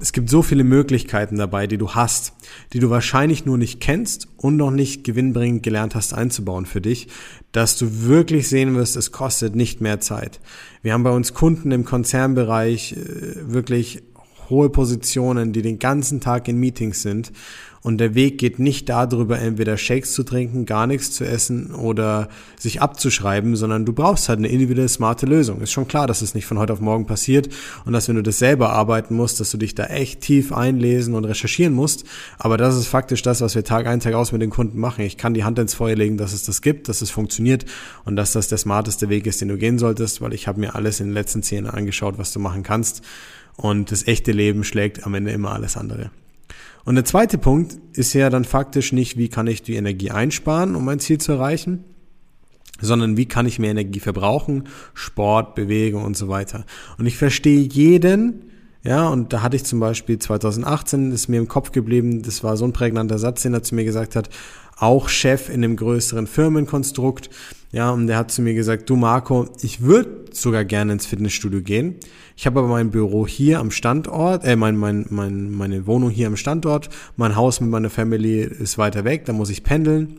es 0.00 0.12
gibt 0.12 0.30
so 0.30 0.40
viele 0.42 0.64
Möglichkeiten 0.64 1.36
dabei, 1.36 1.66
die 1.66 1.76
du 1.76 1.90
hast, 1.90 2.32
die 2.72 2.78
du 2.78 2.88
wahrscheinlich 2.88 3.44
nur 3.44 3.58
nicht 3.58 3.80
kennst 3.80 4.28
und 4.38 4.56
noch 4.56 4.70
nicht 4.70 5.04
gewinnbringend 5.04 5.62
gelernt 5.62 5.94
hast 5.94 6.14
einzubauen 6.14 6.64
für 6.64 6.80
dich, 6.80 7.08
dass 7.52 7.76
du 7.76 8.04
wirklich 8.06 8.48
sehen 8.48 8.74
wirst, 8.74 8.96
es 8.96 9.12
kostet 9.12 9.54
nicht 9.54 9.80
mehr 9.80 10.00
Zeit. 10.00 10.40
Wir 10.82 10.94
haben 10.94 11.02
bei 11.02 11.10
uns 11.10 11.34
Kunden 11.34 11.70
im 11.70 11.84
Konzernbereich 11.84 12.94
äh, 12.94 13.52
wirklich 13.52 14.02
hohe 14.48 14.70
Positionen, 14.70 15.52
die 15.52 15.62
den 15.62 15.78
ganzen 15.78 16.20
Tag 16.20 16.48
in 16.48 16.56
Meetings 16.56 17.02
sind 17.02 17.30
und 17.82 17.98
der 17.98 18.14
Weg 18.14 18.36
geht 18.36 18.58
nicht 18.58 18.90
darüber, 18.90 19.38
entweder 19.38 19.78
Shakes 19.78 20.12
zu 20.12 20.22
trinken, 20.22 20.66
gar 20.66 20.86
nichts 20.86 21.12
zu 21.12 21.24
essen 21.24 21.74
oder 21.74 22.28
sich 22.58 22.82
abzuschreiben, 22.82 23.56
sondern 23.56 23.86
du 23.86 23.94
brauchst 23.94 24.28
halt 24.28 24.38
eine 24.38 24.48
individuelle 24.48 24.88
smarte 24.88 25.24
Lösung. 25.24 25.62
Ist 25.62 25.72
schon 25.72 25.88
klar, 25.88 26.06
dass 26.06 26.20
es 26.20 26.34
nicht 26.34 26.44
von 26.44 26.58
heute 26.58 26.74
auf 26.74 26.80
morgen 26.80 27.06
passiert 27.06 27.48
und 27.86 27.94
dass 27.94 28.06
wenn 28.08 28.16
du 28.16 28.22
das 28.22 28.38
selber 28.38 28.70
arbeiten 28.70 29.14
musst, 29.14 29.40
dass 29.40 29.50
du 29.50 29.56
dich 29.56 29.74
da 29.74 29.86
echt 29.86 30.20
tief 30.20 30.52
einlesen 30.52 31.14
und 31.14 31.24
recherchieren 31.24 31.72
musst. 31.72 32.04
Aber 32.38 32.58
das 32.58 32.76
ist 32.76 32.86
faktisch 32.86 33.22
das, 33.22 33.40
was 33.40 33.54
wir 33.54 33.64
Tag 33.64 33.86
ein, 33.86 34.00
Tag 34.00 34.12
aus 34.12 34.32
mit 34.32 34.42
den 34.42 34.50
Kunden 34.50 34.78
machen. 34.78 35.02
Ich 35.02 35.16
kann 35.16 35.32
die 35.32 35.44
Hand 35.44 35.58
ins 35.58 35.72
Feuer 35.72 35.96
legen, 35.96 36.18
dass 36.18 36.34
es 36.34 36.44
das 36.44 36.60
gibt, 36.60 36.88
dass 36.88 37.00
es 37.00 37.10
funktioniert 37.10 37.64
und 38.04 38.16
dass 38.16 38.32
das 38.32 38.48
der 38.48 38.58
smarteste 38.58 39.08
Weg 39.08 39.26
ist, 39.26 39.40
den 39.40 39.48
du 39.48 39.56
gehen 39.56 39.78
solltest, 39.78 40.20
weil 40.20 40.34
ich 40.34 40.46
habe 40.46 40.60
mir 40.60 40.74
alles 40.74 41.00
in 41.00 41.06
den 41.06 41.14
letzten 41.14 41.42
zehn 41.42 41.66
angeschaut, 41.66 42.18
was 42.18 42.30
du 42.32 42.40
machen 42.40 42.62
kannst. 42.62 43.00
Und 43.56 43.90
das 43.90 44.06
echte 44.06 44.32
Leben 44.32 44.64
schlägt 44.64 45.06
am 45.06 45.14
Ende 45.14 45.30
immer 45.32 45.52
alles 45.52 45.78
andere. 45.78 46.10
Und 46.84 46.94
der 46.94 47.04
zweite 47.04 47.38
Punkt 47.38 47.78
ist 47.92 48.12
ja 48.14 48.30
dann 48.30 48.44
faktisch 48.44 48.92
nicht, 48.92 49.16
wie 49.16 49.28
kann 49.28 49.46
ich 49.46 49.62
die 49.62 49.76
Energie 49.76 50.10
einsparen, 50.10 50.74
um 50.74 50.84
mein 50.84 51.00
Ziel 51.00 51.18
zu 51.18 51.32
erreichen, 51.32 51.84
sondern 52.80 53.16
wie 53.16 53.26
kann 53.26 53.46
ich 53.46 53.58
mehr 53.58 53.72
Energie 53.72 54.00
verbrauchen, 54.00 54.64
Sport, 54.94 55.54
Bewegung 55.54 56.04
und 56.04 56.16
so 56.16 56.28
weiter. 56.28 56.64
Und 56.98 57.06
ich 57.06 57.16
verstehe 57.16 57.60
jeden, 57.60 58.50
ja, 58.82 59.08
und 59.08 59.32
da 59.32 59.42
hatte 59.42 59.56
ich 59.56 59.64
zum 59.64 59.78
Beispiel 59.78 60.18
2018, 60.18 61.12
ist 61.12 61.28
mir 61.28 61.38
im 61.38 61.48
Kopf 61.48 61.72
geblieben, 61.72 62.22
das 62.22 62.42
war 62.42 62.56
so 62.56 62.64
ein 62.64 62.72
prägnanter 62.72 63.18
Satz, 63.18 63.42
den 63.42 63.52
er 63.52 63.62
zu 63.62 63.74
mir 63.74 63.84
gesagt 63.84 64.16
hat, 64.16 64.30
auch 64.80 65.08
Chef 65.08 65.48
in 65.48 65.62
einem 65.62 65.76
größeren 65.76 66.26
Firmenkonstrukt, 66.26 67.30
ja, 67.72 67.90
und 67.90 68.08
der 68.08 68.16
hat 68.16 68.32
zu 68.32 68.42
mir 68.42 68.54
gesagt, 68.54 68.90
du 68.90 68.96
Marco, 68.96 69.48
ich 69.62 69.80
würde 69.80 70.24
sogar 70.32 70.64
gerne 70.64 70.92
ins 70.92 71.06
Fitnessstudio 71.06 71.60
gehen. 71.60 71.96
Ich 72.36 72.46
habe 72.46 72.58
aber 72.58 72.68
mein 72.68 72.90
Büro 72.90 73.28
hier 73.28 73.60
am 73.60 73.70
Standort, 73.70 74.44
äh, 74.44 74.56
mein, 74.56 74.76
mein, 74.76 75.06
mein, 75.10 75.52
meine 75.52 75.86
Wohnung 75.86 76.10
hier 76.10 76.26
am 76.26 76.36
Standort, 76.36 76.88
mein 77.16 77.36
Haus 77.36 77.60
mit 77.60 77.70
meiner 77.70 77.90
Family 77.90 78.40
ist 78.40 78.76
weiter 78.76 79.04
weg, 79.04 79.24
da 79.26 79.32
muss 79.32 79.50
ich 79.50 79.62
pendeln. 79.62 80.18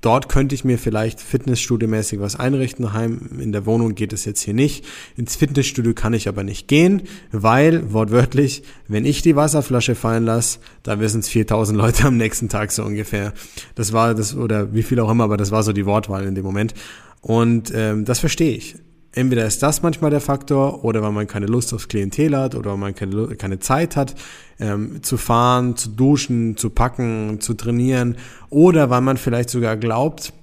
Dort 0.00 0.28
könnte 0.28 0.54
ich 0.54 0.64
mir 0.64 0.78
vielleicht 0.78 1.20
Fitnessstudio-mäßig 1.20 2.20
was 2.20 2.36
einrichten. 2.36 2.92
Heim 2.92 3.38
in 3.40 3.52
der 3.52 3.66
Wohnung 3.66 3.94
geht 3.94 4.12
es 4.12 4.24
jetzt 4.24 4.42
hier 4.42 4.54
nicht. 4.54 4.84
Ins 5.16 5.36
Fitnessstudio 5.36 5.94
kann 5.94 6.14
ich 6.14 6.28
aber 6.28 6.44
nicht 6.44 6.68
gehen, 6.68 7.02
weil, 7.32 7.92
wortwörtlich, 7.92 8.62
wenn 8.88 9.04
ich 9.04 9.22
die 9.22 9.36
Wasserflasche 9.36 9.94
fallen 9.94 10.24
lasse, 10.24 10.58
da 10.82 11.00
wissen 11.00 11.20
es 11.20 11.28
4000 11.28 11.78
Leute 11.78 12.04
am 12.06 12.16
nächsten 12.16 12.48
Tag 12.48 12.72
so 12.72 12.84
ungefähr. 12.84 13.32
Das 13.74 13.92
war 13.92 14.14
das, 14.14 14.36
oder 14.36 14.74
wie 14.74 14.82
viel 14.82 15.00
auch 15.00 15.10
immer, 15.10 15.24
aber 15.24 15.36
das 15.36 15.50
war 15.50 15.62
so 15.62 15.72
die 15.72 15.86
Wortwahl 15.86 16.24
in 16.24 16.34
dem 16.34 16.44
Moment. 16.44 16.74
Und 17.20 17.72
ähm, 17.74 18.04
das 18.04 18.20
verstehe 18.20 18.54
ich. 18.56 18.76
Entweder 19.16 19.46
ist 19.46 19.62
das 19.62 19.80
manchmal 19.80 20.10
der 20.10 20.20
Faktor 20.20 20.84
oder 20.84 21.00
weil 21.00 21.10
man 21.10 21.26
keine 21.26 21.46
Lust 21.46 21.72
aufs 21.72 21.88
Klientel 21.88 22.36
hat 22.36 22.54
oder 22.54 22.72
weil 22.72 22.76
man 22.76 22.94
keine, 22.94 23.28
keine 23.36 23.58
Zeit 23.58 23.96
hat, 23.96 24.14
ähm, 24.60 25.02
zu 25.02 25.16
fahren, 25.16 25.74
zu 25.74 25.88
duschen, 25.88 26.58
zu 26.58 26.68
packen, 26.68 27.40
zu 27.40 27.54
trainieren 27.54 28.16
oder 28.50 28.90
weil 28.90 29.00
man 29.00 29.16
vielleicht 29.16 29.48
sogar 29.48 29.78
glaubt, 29.78 30.34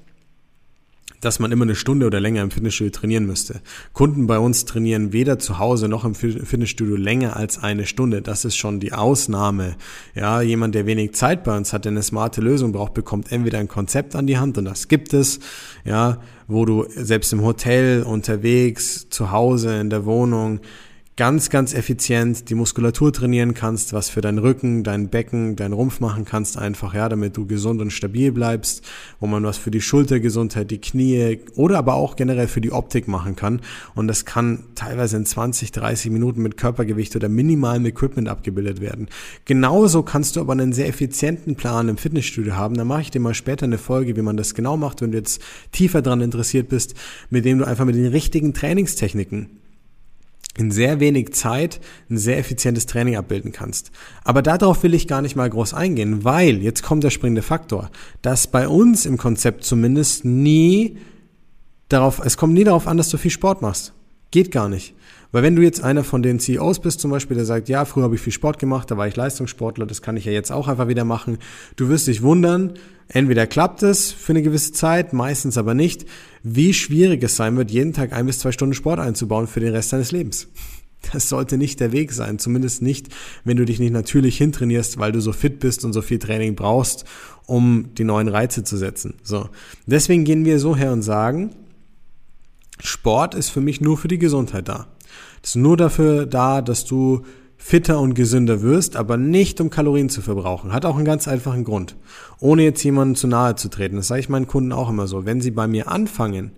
dass 1.23 1.39
man 1.39 1.51
immer 1.51 1.63
eine 1.63 1.75
Stunde 1.75 2.05
oder 2.05 2.19
länger 2.19 2.41
im 2.41 2.51
Fitnessstudio 2.51 2.91
trainieren 2.91 3.25
müsste. 3.25 3.61
Kunden 3.93 4.27
bei 4.27 4.39
uns 4.39 4.65
trainieren 4.65 5.13
weder 5.13 5.39
zu 5.39 5.59
Hause 5.59 5.87
noch 5.87 6.05
im 6.05 6.15
Fitnessstudio 6.15 6.95
länger 6.95 7.37
als 7.37 7.61
eine 7.61 7.85
Stunde. 7.85 8.21
Das 8.21 8.45
ist 8.45 8.55
schon 8.55 8.79
die 8.79 8.93
Ausnahme. 8.93 9.75
Ja, 10.15 10.41
jemand, 10.41 10.75
der 10.75 10.85
wenig 10.85 11.13
Zeit 11.13 11.43
bei 11.43 11.55
uns 11.55 11.73
hat, 11.73 11.85
der 11.85 11.91
eine 11.91 12.03
smarte 12.03 12.41
Lösung 12.41 12.71
braucht, 12.71 12.93
bekommt 12.93 13.31
entweder 13.31 13.59
ein 13.59 13.67
Konzept 13.67 14.15
an 14.15 14.27
die 14.27 14.37
Hand 14.37 14.57
und 14.57 14.65
das 14.65 14.87
gibt 14.87 15.13
es, 15.13 15.39
ja, 15.85 16.19
wo 16.47 16.65
du 16.65 16.85
selbst 16.89 17.31
im 17.33 17.41
Hotel, 17.43 18.03
unterwegs, 18.03 19.07
zu 19.09 19.31
Hause, 19.31 19.79
in 19.79 19.89
der 19.89 20.05
Wohnung 20.05 20.59
ganz, 21.15 21.51
ganz 21.51 21.74
effizient 21.74 22.50
die 22.50 22.55
Muskulatur 22.55 23.13
trainieren 23.13 23.53
kannst, 23.53 23.93
was 23.93 24.10
für 24.10 24.22
deinen 24.22 24.39
Rücken, 24.39 24.84
dein 24.84 25.10
Becken, 25.10 25.55
dein 25.55 25.74
Rumpf 25.74 26.00
machen 26.00 26.25
kannst, 26.25 26.58
einfach, 26.58 26.96
ja, 26.96 27.08
damit 27.08 27.38
du 27.38 27.46
gesund 27.46 27.82
und 27.82 27.91
stabil 27.91 28.32
bleibst, 28.32 28.84
wo 29.20 29.27
man 29.27 29.43
was 29.43 29.58
für 29.58 29.70
die 29.70 29.82
Schultergesundheit, 29.82 30.72
die 30.72 30.82
Knie 30.82 31.39
oder 31.55 31.77
aber 31.77 31.93
auch 31.93 32.15
generell 32.15 32.48
für 32.48 32.62
die 32.62 32.72
Optik 32.72 33.08
machen 33.08 33.36
kann. 33.36 33.62
Und 33.93 34.08
das 34.08 34.25
kann 34.25 34.63
teilweise 34.74 35.17
in 35.17 35.25
20, 35.25 35.72
30 35.72 36.12
Minuten 36.12 36.41
mit 36.41 36.58
Körpergewicht 36.58 37.15
oder 37.15 37.29
minimalem 37.29 37.86
Equipment 37.86 38.27
abgebildet 38.27 38.82
werden. 38.82 39.08
Genauso 39.46 40.01
kannst 40.01 40.36
du 40.36 40.41
aber 40.41 40.53
einen 40.53 40.74
sehr 40.74 40.88
effizienten 40.88 41.55
Plan 41.55 41.89
im 41.89 41.98
Fitnessstudio 41.98 42.55
haben. 42.55 42.75
Da 42.75 42.86
mache 42.86 43.01
ich 43.01 43.12
dir 43.12 43.20
mal 43.20 43.36
später 43.36 43.65
eine 43.65 43.77
Folge, 43.77 44.15
wie 44.15 44.22
man 44.22 44.38
das 44.38 44.55
genau 44.55 44.77
macht, 44.77 45.01
wenn 45.01 45.12
du 45.12 45.17
jetzt 45.20 45.41
tiefer 45.72 46.01
dran 46.01 46.22
interessiert 46.22 46.70
bist, 46.70 46.96
mit 47.29 47.46
dem 47.46 47.60
du 47.60 47.65
einfach 47.65 47.86
mit 47.86 47.96
den 47.96 48.08
richtigen 48.08 48.53
Trainingstechniken 48.53 49.62
in 50.57 50.71
sehr 50.71 51.00
wenig 51.00 51.33
Zeit 51.33 51.79
ein 52.09 52.17
sehr 52.17 52.38
effizientes 52.38 52.85
Training 52.85 53.15
abbilden 53.15 53.51
kannst. 53.51 53.91
Aber 54.23 54.41
darauf 54.41 54.83
will 54.83 54.93
ich 54.93 55.07
gar 55.07 55.21
nicht 55.21 55.35
mal 55.35 55.50
groß 55.50 55.73
eingehen, 55.73 56.23
weil 56.23 56.62
jetzt 56.62 56.83
kommt 56.83 57.03
der 57.03 57.09
springende 57.09 57.41
Faktor, 57.41 57.89
dass 58.21 58.47
bei 58.47 58.67
uns 58.67 59.05
im 59.05 59.17
Konzept 59.17 59.63
zumindest 59.63 60.25
nie 60.25 60.97
darauf, 61.89 62.19
es 62.23 62.38
kommt 62.38 62.53
nie 62.53 62.63
darauf 62.63 62.88
an, 62.88 62.97
dass 62.97 63.09
du 63.09 63.17
viel 63.17 63.31
Sport 63.31 63.62
machst. 63.62 63.93
Geht 64.31 64.51
gar 64.51 64.69
nicht. 64.69 64.93
Weil 65.33 65.41
wenn 65.41 65.55
du 65.55 65.63
jetzt 65.63 65.83
einer 65.83 66.03
von 66.03 66.21
den 66.21 66.39
CEOs 66.39 66.79
bist 66.79 66.99
zum 66.99 67.09
Beispiel, 67.09 67.35
der 67.35 67.45
sagt, 67.45 67.67
ja, 67.67 67.85
früher 67.85 68.03
habe 68.03 68.13
ich 68.13 68.21
viel 68.21 68.31
Sport 68.31 68.59
gemacht, 68.59 68.91
da 68.91 68.97
war 68.97 69.07
ich 69.07 69.15
Leistungssportler, 69.15 69.87
das 69.87 70.03
kann 70.03 70.15
ich 70.15 70.25
ja 70.25 70.31
jetzt 70.31 70.51
auch 70.51 70.67
einfach 70.67 70.87
wieder 70.87 71.05
machen. 71.05 71.39
Du 71.75 71.89
wirst 71.89 72.05
dich 72.05 72.21
wundern, 72.21 72.73
entweder 73.07 73.47
klappt 73.47 73.81
es 73.81 74.11
für 74.11 74.33
eine 74.33 74.43
gewisse 74.43 74.73
Zeit, 74.73 75.11
meistens 75.11 75.57
aber 75.57 75.73
nicht, 75.73 76.05
wie 76.43 76.71
schwierig 76.71 77.23
es 77.23 77.35
sein 77.35 77.57
wird, 77.57 77.71
jeden 77.71 77.93
Tag 77.93 78.13
ein 78.13 78.27
bis 78.27 78.39
zwei 78.39 78.51
Stunden 78.51 78.75
Sport 78.75 78.99
einzubauen 78.99 79.47
für 79.47 79.59
den 79.59 79.73
Rest 79.73 79.91
deines 79.91 80.11
Lebens. 80.11 80.49
Das 81.11 81.29
sollte 81.29 81.57
nicht 81.57 81.79
der 81.79 81.91
Weg 81.91 82.13
sein, 82.13 82.37
zumindest 82.37 82.83
nicht, 82.83 83.07
wenn 83.43 83.57
du 83.57 83.65
dich 83.65 83.79
nicht 83.79 83.91
natürlich 83.91 84.37
hintrainierst, 84.37 84.99
weil 84.99 85.11
du 85.11 85.19
so 85.19 85.33
fit 85.33 85.59
bist 85.59 85.83
und 85.83 85.93
so 85.93 86.03
viel 86.03 86.19
Training 86.19 86.53
brauchst, 86.53 87.05
um 87.47 87.89
die 87.97 88.03
neuen 88.03 88.27
Reize 88.27 88.63
zu 88.63 88.77
setzen. 88.77 89.15
So. 89.23 89.49
Deswegen 89.87 90.25
gehen 90.25 90.45
wir 90.45 90.59
so 90.59 90.75
her 90.75 90.93
und 90.93 91.01
sagen, 91.01 91.55
Sport 92.79 93.33
ist 93.33 93.49
für 93.49 93.61
mich 93.61 93.81
nur 93.81 93.97
für 93.97 94.07
die 94.07 94.19
Gesundheit 94.19 94.69
da. 94.69 94.87
Ist 95.43 95.57
nur 95.57 95.77
dafür 95.77 96.25
da, 96.25 96.62
dass 96.62 96.85
du 96.85 97.23
fitter 97.57 98.00
und 98.00 98.13
gesünder 98.13 98.62
wirst, 98.62 98.95
aber 98.95 99.17
nicht 99.17 99.62
um 99.62 99.69
Kalorien 99.69 100.09
zu 100.09 100.21
verbrauchen. 100.21 100.73
Hat 100.73 100.85
auch 100.85 100.95
einen 100.95 101.05
ganz 101.05 101.27
einfachen 101.27 101.63
Grund. 101.63 101.95
Ohne 102.39 102.63
jetzt 102.63 102.83
jemandem 102.83 103.15
zu 103.15 103.27
nahe 103.27 103.55
zu 103.55 103.69
treten. 103.69 103.97
Das 103.97 104.07
sage 104.07 104.21
ich 104.21 104.29
meinen 104.29 104.47
Kunden 104.47 104.71
auch 104.71 104.89
immer 104.89 105.07
so. 105.07 105.25
Wenn 105.25 105.41
sie 105.41 105.51
bei 105.51 105.67
mir 105.67 105.89
anfangen, 105.89 106.51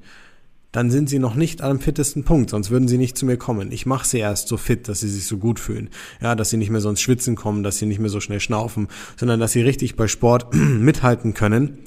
dann 0.72 0.92
sind 0.92 1.10
sie 1.10 1.20
noch 1.20 1.36
nicht 1.36 1.62
am 1.62 1.80
fittesten 1.80 2.26
Punkt, 2.26 2.50
sonst 2.50 2.70
würden 2.70 2.88
sie 2.88 2.98
nicht 2.98 3.18
zu 3.18 3.26
mir 3.26 3.38
kommen. 3.38 3.72
Ich 3.72 3.86
mache 3.86 4.06
sie 4.06 4.18
erst 4.18 4.50
so 4.50 4.58
fit, 4.58 4.88
dass 4.88 5.00
sie 5.00 5.08
sich 5.08 5.26
so 5.26 5.38
gut 5.38 5.60
fühlen. 5.60 5.90
Ja, 6.22 6.36
dass 6.36 6.50
sie 6.50 6.58
nicht 6.58 6.70
mehr 6.70 6.82
so 6.82 6.90
ins 6.90 7.02
Schwitzen 7.02 7.36
kommen, 7.36 7.64
dass 7.64 7.78
sie 7.78 7.86
nicht 7.86 8.00
mehr 8.00 8.10
so 8.10 8.20
schnell 8.20 8.42
schnaufen, 8.42 8.90
sondern 9.18 9.40
dass 9.40 9.54
sie 9.54 9.62
richtig 9.62 9.96
bei 9.96 10.08
Sport 10.08 10.54
mithalten 10.54 11.34
können 11.34 11.78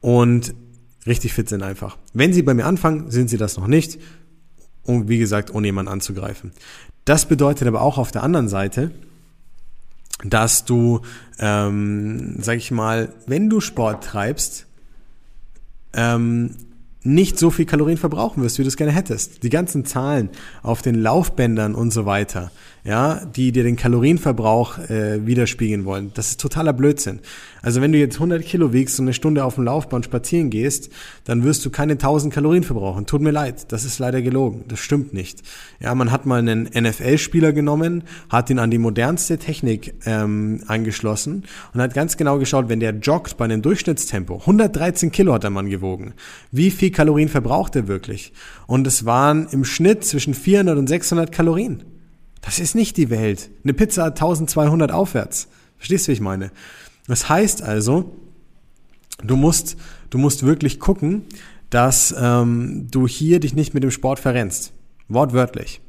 und 0.00 0.54
richtig 1.06 1.32
fit 1.32 1.48
sind 1.48 1.62
einfach. 1.62 1.96
Wenn 2.12 2.32
sie 2.32 2.42
bei 2.42 2.54
mir 2.54 2.66
anfangen, 2.66 3.10
sind 3.10 3.30
sie 3.30 3.36
das 3.36 3.56
noch 3.56 3.68
nicht 3.68 4.00
und 4.84 5.08
wie 5.08 5.18
gesagt, 5.18 5.54
ohne 5.54 5.66
jemanden 5.66 5.92
anzugreifen. 5.92 6.52
Das 7.04 7.26
bedeutet 7.26 7.68
aber 7.68 7.82
auch 7.82 7.98
auf 7.98 8.12
der 8.12 8.22
anderen 8.22 8.48
Seite, 8.48 8.90
dass 10.24 10.64
du, 10.64 11.00
ähm, 11.38 12.36
sag 12.40 12.56
ich 12.56 12.70
mal, 12.70 13.12
wenn 13.26 13.50
du 13.50 13.60
Sport 13.60 14.04
treibst, 14.04 14.66
ähm, 15.92 16.56
nicht 17.04 17.38
so 17.38 17.50
viel 17.50 17.66
Kalorien 17.66 17.98
verbrauchen 17.98 18.42
wirst, 18.42 18.58
wie 18.58 18.62
du 18.62 18.68
es 18.68 18.76
gerne 18.76 18.92
hättest. 18.92 19.42
Die 19.42 19.50
ganzen 19.50 19.84
Zahlen 19.84 20.30
auf 20.62 20.82
den 20.82 20.94
Laufbändern 20.94 21.74
und 21.74 21.92
so 21.92 22.06
weiter, 22.06 22.50
ja, 22.82 23.24
die 23.24 23.52
dir 23.52 23.62
den 23.62 23.76
Kalorienverbrauch 23.76 24.78
äh, 24.90 25.26
widerspiegeln 25.26 25.84
wollen. 25.84 26.12
Das 26.14 26.30
ist 26.30 26.40
totaler 26.40 26.72
Blödsinn. 26.72 27.20
Also 27.62 27.80
wenn 27.80 27.92
du 27.92 27.98
jetzt 27.98 28.16
100 28.16 28.44
Kilo 28.44 28.74
wiegst 28.74 28.98
und 29.00 29.06
eine 29.06 29.14
Stunde 29.14 29.44
auf 29.44 29.54
dem 29.54 29.64
Laufband 29.64 30.04
spazieren 30.04 30.50
gehst, 30.50 30.90
dann 31.24 31.44
wirst 31.44 31.64
du 31.64 31.70
keine 31.70 31.94
1000 31.94 32.32
Kalorien 32.32 32.62
verbrauchen. 32.62 33.06
Tut 33.06 33.22
mir 33.22 33.30
leid, 33.30 33.72
das 33.72 33.86
ist 33.86 33.98
leider 33.98 34.20
gelogen. 34.20 34.64
Das 34.68 34.80
stimmt 34.80 35.14
nicht. 35.14 35.42
Ja, 35.80 35.94
man 35.94 36.10
hat 36.10 36.26
mal 36.26 36.40
einen 36.40 36.64
NFL-Spieler 36.64 37.52
genommen, 37.52 38.04
hat 38.28 38.50
ihn 38.50 38.58
an 38.58 38.70
die 38.70 38.78
modernste 38.78 39.38
Technik 39.38 39.94
ähm, 40.04 40.62
angeschlossen 40.66 41.44
und 41.72 41.80
hat 41.80 41.94
ganz 41.94 42.18
genau 42.18 42.38
geschaut, 42.38 42.68
wenn 42.68 42.80
der 42.80 42.94
joggt 42.94 43.38
bei 43.38 43.46
einem 43.46 43.62
Durchschnittstempo, 43.62 44.40
113 44.40 45.10
Kilo 45.10 45.32
hat 45.32 45.42
der 45.42 45.50
Mann 45.50 45.70
gewogen. 45.70 46.12
Wie 46.50 46.70
viel 46.70 46.90
Kalorien 46.94 47.28
verbraucht 47.28 47.76
er 47.76 47.88
wirklich? 47.88 48.32
Und 48.66 48.86
es 48.86 49.04
waren 49.04 49.46
im 49.48 49.64
Schnitt 49.64 50.04
zwischen 50.04 50.32
400 50.32 50.78
und 50.78 50.86
600 50.86 51.30
Kalorien. 51.30 51.84
Das 52.40 52.58
ist 52.58 52.74
nicht 52.74 52.96
die 52.96 53.10
Welt. 53.10 53.50
Eine 53.62 53.74
Pizza 53.74 54.04
hat 54.04 54.14
1200 54.14 54.92
aufwärts. 54.92 55.48
Verstehst 55.76 56.06
du, 56.06 56.08
wie 56.08 56.14
ich 56.14 56.20
meine? 56.20 56.50
Das 57.06 57.28
heißt 57.28 57.62
also, 57.62 58.14
du 59.22 59.36
musst, 59.36 59.76
du 60.10 60.18
musst 60.18 60.44
wirklich 60.44 60.80
gucken, 60.80 61.22
dass 61.70 62.14
ähm, 62.18 62.86
du 62.90 63.06
hier 63.06 63.40
dich 63.40 63.54
nicht 63.54 63.74
mit 63.74 63.82
dem 63.82 63.90
Sport 63.90 64.20
verrennst. 64.20 64.72
Wortwörtlich. 65.08 65.80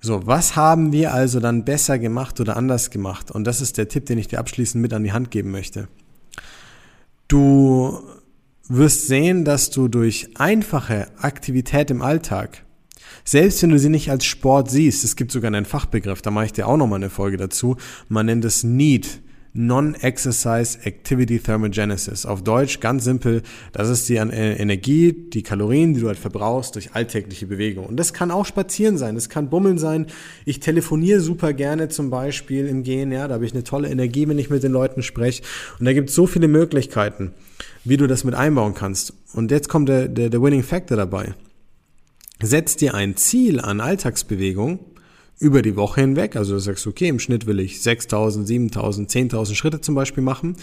So, 0.00 0.26
was 0.26 0.56
haben 0.56 0.92
wir 0.92 1.12
also 1.12 1.40
dann 1.40 1.64
besser 1.64 1.98
gemacht 1.98 2.38
oder 2.40 2.56
anders 2.56 2.90
gemacht? 2.90 3.30
Und 3.30 3.44
das 3.44 3.60
ist 3.60 3.78
der 3.78 3.88
Tipp, 3.88 4.06
den 4.06 4.18
ich 4.18 4.28
dir 4.28 4.38
abschließend 4.38 4.80
mit 4.80 4.92
an 4.92 5.02
die 5.02 5.12
Hand 5.12 5.30
geben 5.30 5.50
möchte. 5.50 5.88
Du 7.28 8.02
wirst 8.68 9.06
sehen, 9.06 9.44
dass 9.44 9.70
du 9.70 9.88
durch 9.88 10.28
einfache 10.36 11.08
Aktivität 11.18 11.90
im 11.90 12.02
Alltag 12.02 12.66
selbst 13.24 13.62
wenn 13.62 13.70
du 13.70 13.78
sie 13.78 13.88
nicht 13.88 14.10
als 14.10 14.24
Sport 14.24 14.70
siehst, 14.70 15.04
es 15.04 15.16
gibt 15.16 15.32
sogar 15.32 15.48
einen 15.48 15.64
Fachbegriff, 15.64 16.22
da 16.22 16.30
mache 16.30 16.46
ich 16.46 16.52
dir 16.52 16.68
auch 16.68 16.76
nochmal 16.76 16.98
eine 16.98 17.10
Folge 17.10 17.36
dazu, 17.36 17.76
man 18.08 18.26
nennt 18.26 18.44
es 18.44 18.62
NEAT, 18.62 19.20
Non-Exercise 19.56 20.78
Activity 20.84 21.38
Thermogenesis. 21.38 22.26
Auf 22.26 22.44
Deutsch 22.44 22.80
ganz 22.80 23.04
simpel, 23.04 23.42
das 23.72 23.88
ist 23.88 24.08
die 24.08 24.16
äh, 24.16 24.56
Energie, 24.56 25.12
die 25.12 25.42
Kalorien, 25.42 25.94
die 25.94 26.00
du 26.00 26.08
halt 26.08 26.18
verbrauchst 26.18 26.74
durch 26.74 26.94
alltägliche 26.94 27.46
Bewegung. 27.46 27.86
Und 27.86 27.96
das 27.96 28.12
kann 28.12 28.30
auch 28.30 28.44
spazieren 28.44 28.98
sein, 28.98 29.14
das 29.14 29.28
kann 29.28 29.48
bummeln 29.48 29.78
sein. 29.78 30.06
Ich 30.44 30.60
telefoniere 30.60 31.20
super 31.20 31.52
gerne 31.54 31.88
zum 31.88 32.10
Beispiel 32.10 32.66
im 32.66 32.82
Gehen, 32.82 33.10
ja, 33.12 33.26
da 33.28 33.34
habe 33.34 33.46
ich 33.46 33.52
eine 33.52 33.64
tolle 33.64 33.88
Energie, 33.88 34.28
wenn 34.28 34.38
ich 34.38 34.50
mit 34.50 34.62
den 34.62 34.72
Leuten 34.72 35.02
spreche. 35.02 35.42
Und 35.78 35.86
da 35.86 35.92
gibt 35.92 36.10
es 36.10 36.14
so 36.14 36.26
viele 36.26 36.48
Möglichkeiten, 36.48 37.32
wie 37.84 37.96
du 37.96 38.06
das 38.06 38.24
mit 38.24 38.34
einbauen 38.34 38.74
kannst. 38.74 39.14
Und 39.32 39.50
jetzt 39.50 39.68
kommt 39.68 39.88
der, 39.88 40.08
der, 40.08 40.28
der 40.28 40.42
Winning 40.42 40.62
Factor 40.62 40.96
dabei. 40.96 41.34
Setz 42.42 42.76
dir 42.76 42.94
ein 42.94 43.16
Ziel 43.16 43.60
an 43.60 43.80
Alltagsbewegung 43.80 44.80
über 45.38 45.62
die 45.62 45.76
Woche 45.76 46.00
hinweg. 46.00 46.36
Also 46.36 46.54
du 46.54 46.60
sagst, 46.60 46.86
okay, 46.86 47.08
im 47.08 47.18
Schnitt 47.18 47.46
will 47.46 47.60
ich 47.60 47.76
6.000, 47.76 48.46
7.000, 48.46 49.08
10.000 49.08 49.54
Schritte 49.54 49.80
zum 49.80 49.94
Beispiel 49.94 50.22
machen. 50.22 50.56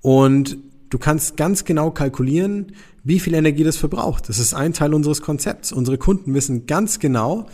Und 0.00 0.56
du 0.90 0.98
kannst 0.98 1.36
ganz 1.36 1.64
genau 1.64 1.90
kalkulieren, 1.90 2.72
wie 3.04 3.20
viel 3.20 3.34
Energie 3.34 3.64
das 3.64 3.76
verbraucht. 3.76 4.28
Das 4.28 4.38
ist 4.38 4.54
ein 4.54 4.72
Teil 4.72 4.94
unseres 4.94 5.22
Konzepts. 5.22 5.72
Unsere 5.72 5.98
Kunden 5.98 6.34
wissen 6.34 6.66
ganz 6.66 6.98
genau, 6.98 7.48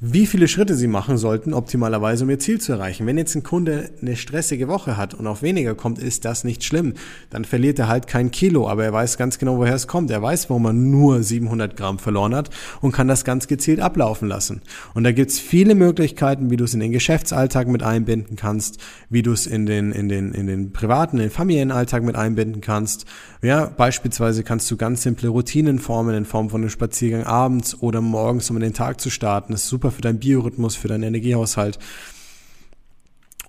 wie 0.00 0.26
viele 0.26 0.46
Schritte 0.46 0.76
sie 0.76 0.86
machen 0.86 1.18
sollten, 1.18 1.52
optimalerweise, 1.52 2.22
um 2.22 2.30
ihr 2.30 2.38
Ziel 2.38 2.60
zu 2.60 2.70
erreichen. 2.70 3.04
Wenn 3.04 3.18
jetzt 3.18 3.34
ein 3.34 3.42
Kunde 3.42 3.90
eine 4.00 4.14
stressige 4.14 4.68
Woche 4.68 4.96
hat 4.96 5.12
und 5.12 5.26
auf 5.26 5.42
weniger 5.42 5.74
kommt, 5.74 5.98
ist 5.98 6.24
das 6.24 6.44
nicht 6.44 6.62
schlimm. 6.62 6.94
Dann 7.30 7.44
verliert 7.44 7.80
er 7.80 7.88
halt 7.88 8.06
kein 8.06 8.30
Kilo, 8.30 8.68
aber 8.68 8.84
er 8.84 8.92
weiß 8.92 9.18
ganz 9.18 9.38
genau, 9.38 9.58
woher 9.58 9.74
es 9.74 9.88
kommt. 9.88 10.12
Er 10.12 10.22
weiß, 10.22 10.50
warum 10.50 10.66
er 10.66 10.72
nur 10.72 11.24
700 11.24 11.76
Gramm 11.76 11.98
verloren 11.98 12.32
hat 12.32 12.50
und 12.80 12.92
kann 12.92 13.08
das 13.08 13.24
ganz 13.24 13.48
gezielt 13.48 13.80
ablaufen 13.80 14.28
lassen. 14.28 14.62
Und 14.94 15.02
da 15.02 15.10
gibt's 15.10 15.40
viele 15.40 15.74
Möglichkeiten, 15.74 16.48
wie 16.50 16.56
du 16.56 16.62
es 16.62 16.74
in 16.74 16.80
den 16.80 16.92
Geschäftsalltag 16.92 17.66
mit 17.66 17.82
einbinden 17.82 18.36
kannst, 18.36 18.78
wie 19.10 19.22
du 19.22 19.32
es 19.32 19.48
in 19.48 19.66
den, 19.66 19.90
in 19.90 20.08
den, 20.08 20.32
in 20.32 20.46
den 20.46 20.72
privaten, 20.72 21.16
in 21.16 21.24
den 21.24 21.30
Familienalltag 21.30 22.04
mit 22.04 22.14
einbinden 22.14 22.60
kannst. 22.60 23.04
Ja, 23.42 23.66
beispielsweise 23.66 24.44
kannst 24.44 24.70
du 24.70 24.76
ganz 24.76 25.02
simple 25.02 25.28
Routinen 25.28 25.80
formen 25.80 26.14
in 26.14 26.24
Form 26.24 26.50
von 26.50 26.60
einem 26.60 26.70
Spaziergang 26.70 27.24
abends 27.24 27.80
oder 27.80 28.00
morgens, 28.00 28.48
um 28.48 28.56
in 28.58 28.62
den 28.62 28.74
Tag 28.74 29.00
zu 29.00 29.10
starten. 29.10 29.52
Das 29.52 29.64
ist 29.64 29.68
super 29.68 29.87
super 29.88 29.90
für 29.90 30.02
deinen 30.02 30.18
Biorhythmus, 30.18 30.76
für 30.76 30.88
deinen 30.88 31.04
Energiehaushalt. 31.04 31.78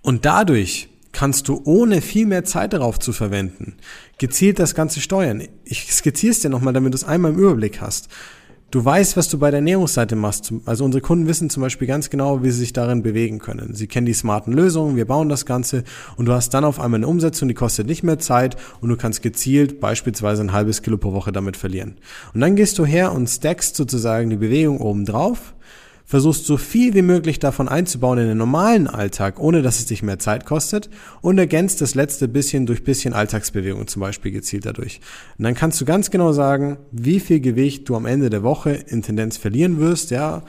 Und 0.02 0.26
dadurch 0.26 0.90
kannst 1.12 1.48
du 1.48 1.62
ohne 1.66 2.02
viel 2.02 2.26
mehr 2.26 2.46
Zeit 2.46 2.74
darauf 2.74 3.00
zu 3.00 3.12
verwenden, 3.12 3.76
gezielt 4.18 4.60
das 4.60 4.76
Ganze 4.76 5.02
steuern. 5.02 5.44
Ich 5.66 5.92
skizziere 5.92 6.32
es 6.32 6.40
dir 6.40 6.50
nochmal, 6.50 6.74
damit 6.74 6.94
du 6.94 6.96
es 6.96 7.04
einmal 7.04 7.32
im 7.32 7.40
Überblick 7.40 7.82
hast. 7.82 8.10
Du 8.72 8.86
weißt, 8.86 9.18
was 9.18 9.28
du 9.28 9.40
bei 9.40 9.50
der 9.50 9.58
Ernährungsseite 9.58 10.16
machst. 10.16 10.54
Also 10.66 10.86
unsere 10.86 11.02
Kunden 11.02 11.28
wissen 11.28 11.50
zum 11.50 11.62
Beispiel 11.62 11.88
ganz 11.88 12.12
genau, 12.12 12.44
wie 12.44 12.52
sie 12.52 12.60
sich 12.60 12.72
darin 12.72 13.02
bewegen 13.02 13.40
können. 13.40 13.74
Sie 13.74 13.88
kennen 13.88 14.06
die 14.06 14.14
smarten 14.14 14.54
Lösungen, 14.54 14.96
wir 14.96 15.08
bauen 15.08 15.28
das 15.28 15.48
Ganze 15.48 15.84
und 16.18 16.28
du 16.28 16.34
hast 16.34 16.54
dann 16.54 16.64
auf 16.64 16.80
einmal 16.80 17.00
eine 17.00 17.08
Umsetzung, 17.08 17.48
die 17.48 17.56
kostet 17.56 17.88
nicht 17.88 18.04
mehr 18.04 18.20
Zeit 18.20 18.58
und 18.80 18.90
du 18.90 18.96
kannst 18.96 19.24
gezielt 19.24 19.80
beispielsweise 19.80 20.44
ein 20.44 20.54
halbes 20.54 20.84
Kilo 20.84 20.98
pro 20.98 21.14
Woche 21.14 21.32
damit 21.32 21.58
verlieren. 21.58 21.96
Und 22.36 22.42
dann 22.42 22.56
gehst 22.56 22.78
du 22.78 22.86
her 22.86 23.12
und 23.12 23.28
stackst 23.28 23.76
sozusagen 23.76 24.30
die 24.30 24.36
Bewegung 24.36 24.80
oben 24.80 25.04
drauf 25.04 25.56
versuchst 26.10 26.48
so 26.48 26.58
viel 26.58 26.96
wie 26.96 27.04
möglich 27.04 27.38
davon 27.38 27.70
einzubauen 27.70 28.18
in 28.18 28.28
den 28.30 28.38
normalen 28.40 28.88
Alltag, 28.88 29.40
ohne 29.40 29.62
dass 29.62 29.78
es 29.78 29.86
dich 29.86 30.02
mehr 30.02 30.18
Zeit 30.18 30.44
kostet 30.44 30.90
und 31.22 31.38
ergänzt 31.38 31.82
das 31.82 31.94
letzte 31.94 32.28
bisschen 32.28 32.66
durch 32.66 32.84
bisschen 32.84 33.14
Alltagsbewegung 33.14 33.86
zum 33.86 34.00
Beispiel 34.00 34.32
gezielt 34.32 34.66
dadurch. 34.66 35.02
Und 35.38 35.44
dann 35.44 35.54
kannst 35.54 35.80
du 35.80 35.86
ganz 35.86 36.10
genau 36.10 36.32
sagen, 36.32 36.80
wie 36.92 37.20
viel 37.20 37.42
Gewicht 37.42 37.88
du 37.88 37.96
am 37.96 38.08
Ende 38.08 38.32
der 38.32 38.42
Woche 38.42 38.72
in 38.72 39.04
Tendenz 39.04 39.38
verlieren 39.38 39.80
wirst, 39.80 40.10
ja, 40.10 40.42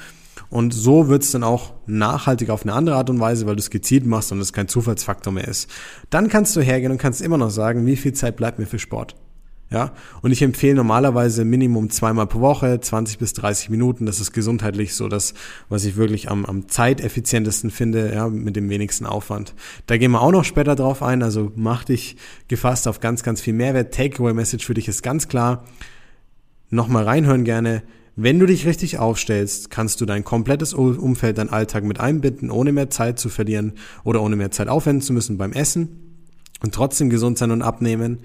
und 0.49 0.73
so 0.73 1.09
wird's 1.09 1.31
dann 1.31 1.45
auch 1.45 1.75
nachhaltig 1.87 2.49
auf 2.49 2.63
eine 2.63 2.73
andere 2.73 2.97
Art 2.97 3.11
und 3.11 3.21
Weise, 3.21 3.45
weil 3.45 3.55
du 3.55 3.61
es 3.61 3.69
gezielt 3.69 4.07
machst 4.07 4.33
und 4.33 4.41
es 4.41 4.55
kein 4.55 4.67
Zufallsfaktor 4.67 5.31
mehr 5.31 5.47
ist. 5.47 5.71
Dann 6.09 6.31
kannst 6.31 6.57
du 6.57 6.63
hergehen 6.63 6.91
und 6.91 6.97
kannst 6.99 7.21
immer 7.21 7.37
noch 7.37 7.51
sagen, 7.51 7.85
wie 7.85 7.97
viel 7.97 8.15
Zeit 8.15 8.37
bleibt 8.37 8.59
mir 8.59 8.67
für 8.67 8.79
Sport. 8.79 9.15
Ja, 9.73 9.93
und 10.21 10.33
ich 10.33 10.43
empfehle 10.43 10.75
normalerweise 10.75 11.45
Minimum 11.45 11.91
zweimal 11.91 12.27
pro 12.27 12.41
Woche, 12.41 12.81
20 12.81 13.19
bis 13.19 13.35
30 13.35 13.71
Minuten. 13.71 14.05
Das 14.05 14.19
ist 14.19 14.33
gesundheitlich 14.33 14.95
so 14.95 15.07
das, 15.07 15.33
was 15.69 15.85
ich 15.85 15.95
wirklich 15.95 16.29
am, 16.29 16.45
am 16.45 16.69
zeiteffizientesten 16.69 17.71
finde, 17.71 18.13
ja, 18.13 18.29
mit 18.29 18.57
dem 18.57 18.69
wenigsten 18.69 19.07
Aufwand. 19.07 19.55
Da 19.87 19.97
gehen 19.97 20.11
wir 20.11 20.23
auch 20.23 20.33
noch 20.33 20.43
später 20.43 20.75
drauf 20.75 21.05
ein. 21.05 21.23
Also 21.23 21.53
mach 21.55 21.85
dich 21.85 22.17
gefasst 22.49 22.89
auf 22.89 22.99
ganz, 22.99 23.23
ganz 23.23 23.41
viel 23.41 23.55
Mehrwert. 23.55 23.95
Takeaway-Message 23.95 24.67
für 24.67 24.75
dich 24.75 24.89
ist 24.89 25.05
ganz 25.05 25.29
klar. 25.29 25.65
Nochmal 26.71 27.05
reinhören 27.05 27.45
gerne. 27.45 27.85
Wenn 28.17 28.41
du 28.41 28.47
dich 28.47 28.67
richtig 28.67 28.99
aufstellst, 28.99 29.71
kannst 29.71 30.01
du 30.01 30.05
dein 30.05 30.25
komplettes 30.25 30.75
Umfeld, 30.75 31.39
dein 31.39 31.49
Alltag 31.49 31.85
mit 31.85 32.01
einbinden, 32.01 32.51
ohne 32.51 32.73
mehr 32.73 32.91
Zeit 32.91 33.21
zu 33.21 33.29
verlieren 33.29 33.75
oder 34.03 34.21
ohne 34.21 34.35
mehr 34.35 34.51
Zeit 34.51 34.67
aufwenden 34.67 35.03
zu 35.03 35.13
müssen 35.13 35.39
beim 35.39 35.53
Essen 35.53 36.19
und 36.61 36.75
trotzdem 36.75 37.09
gesund 37.09 37.39
sein 37.39 37.53
und 37.53 37.63
abnehmen 37.63 38.19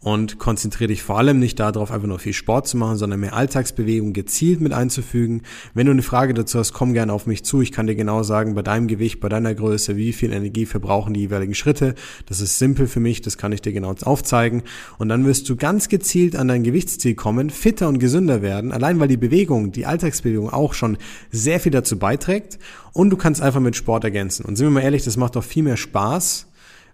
und 0.00 0.38
konzentriere 0.38 0.88
dich 0.88 1.02
vor 1.02 1.18
allem 1.18 1.38
nicht 1.38 1.58
darauf, 1.58 1.90
einfach 1.90 2.06
nur 2.06 2.18
viel 2.18 2.32
Sport 2.32 2.68
zu 2.68 2.76
machen, 2.76 2.96
sondern 2.96 3.20
mehr 3.20 3.34
Alltagsbewegung 3.34 4.12
gezielt 4.12 4.60
mit 4.60 4.72
einzufügen. 4.72 5.42
Wenn 5.74 5.86
du 5.86 5.92
eine 5.92 6.02
Frage 6.02 6.34
dazu 6.34 6.58
hast, 6.58 6.72
komm 6.72 6.92
gerne 6.92 7.12
auf 7.12 7.26
mich 7.26 7.44
zu. 7.44 7.62
Ich 7.62 7.72
kann 7.72 7.86
dir 7.86 7.96
genau 7.96 8.22
sagen, 8.22 8.54
bei 8.54 8.62
deinem 8.62 8.86
Gewicht, 8.86 9.20
bei 9.20 9.28
deiner 9.28 9.54
Größe, 9.54 9.96
wie 9.96 10.12
viel 10.12 10.32
Energie 10.32 10.66
verbrauchen 10.66 11.14
die 11.14 11.20
jeweiligen 11.20 11.54
Schritte. 11.54 11.94
Das 12.26 12.40
ist 12.40 12.58
simpel 12.58 12.86
für 12.86 13.00
mich, 13.00 13.22
das 13.22 13.38
kann 13.38 13.52
ich 13.52 13.62
dir 13.62 13.72
genau 13.72 13.94
aufzeigen. 14.02 14.62
Und 14.98 15.08
dann 15.08 15.24
wirst 15.24 15.48
du 15.48 15.56
ganz 15.56 15.88
gezielt 15.88 16.36
an 16.36 16.48
dein 16.48 16.62
Gewichtsziel 16.62 17.14
kommen, 17.14 17.50
fitter 17.50 17.88
und 17.88 17.98
gesünder 17.98 18.42
werden, 18.42 18.72
allein 18.72 19.00
weil 19.00 19.08
die 19.08 19.16
Bewegung, 19.16 19.72
die 19.72 19.86
Alltagsbewegung 19.86 20.50
auch 20.50 20.74
schon 20.74 20.98
sehr 21.30 21.58
viel 21.60 21.72
dazu 21.72 21.98
beiträgt. 21.98 22.58
Und 22.92 23.10
du 23.10 23.16
kannst 23.16 23.42
einfach 23.42 23.60
mit 23.60 23.76
Sport 23.76 24.04
ergänzen. 24.04 24.44
Und 24.44 24.56
sind 24.56 24.66
wir 24.66 24.70
mal 24.70 24.80
ehrlich, 24.80 25.04
das 25.04 25.16
macht 25.16 25.36
doch 25.36 25.44
viel 25.44 25.62
mehr 25.62 25.76
Spaß, 25.76 26.46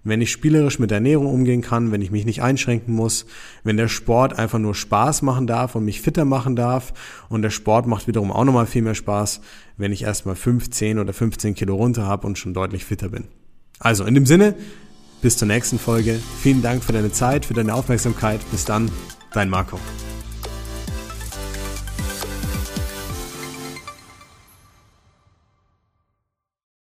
wenn 0.04 0.20
ich 0.20 0.30
spielerisch 0.30 0.78
mit 0.78 0.90
Ernährung 0.90 1.26
umgehen 1.26 1.62
kann, 1.62 1.92
wenn 1.92 2.02
ich 2.02 2.10
mich 2.10 2.24
nicht 2.24 2.42
einschränken 2.42 2.94
muss, 2.94 3.26
wenn 3.64 3.76
der 3.76 3.88
Sport 3.88 4.38
einfach 4.38 4.58
nur 4.58 4.74
Spaß 4.74 5.22
machen 5.22 5.46
darf 5.46 5.74
und 5.74 5.84
mich 5.84 6.00
fitter 6.00 6.24
machen 6.24 6.56
darf 6.56 6.92
und 7.28 7.42
der 7.42 7.50
Sport 7.50 7.86
macht 7.86 8.08
wiederum 8.08 8.32
auch 8.32 8.44
nochmal 8.44 8.66
viel 8.66 8.82
mehr 8.82 8.94
Spaß, 8.94 9.40
wenn 9.76 9.92
ich 9.92 10.02
erstmal 10.02 10.36
15 10.36 10.98
oder 10.98 11.12
15 11.12 11.54
Kilo 11.54 11.76
runter 11.76 12.06
habe 12.06 12.26
und 12.26 12.38
schon 12.38 12.54
deutlich 12.54 12.84
fitter 12.84 13.08
bin. 13.08 13.24
Also 13.78 14.04
in 14.04 14.14
dem 14.14 14.26
Sinne, 14.26 14.54
bis 15.22 15.36
zur 15.36 15.48
nächsten 15.48 15.78
Folge. 15.78 16.20
Vielen 16.40 16.62
Dank 16.62 16.84
für 16.84 16.92
deine 16.92 17.12
Zeit, 17.12 17.46
für 17.46 17.54
deine 17.54 17.74
Aufmerksamkeit. 17.74 18.40
Bis 18.50 18.64
dann, 18.64 18.90
dein 19.32 19.48
Marco. 19.48 19.78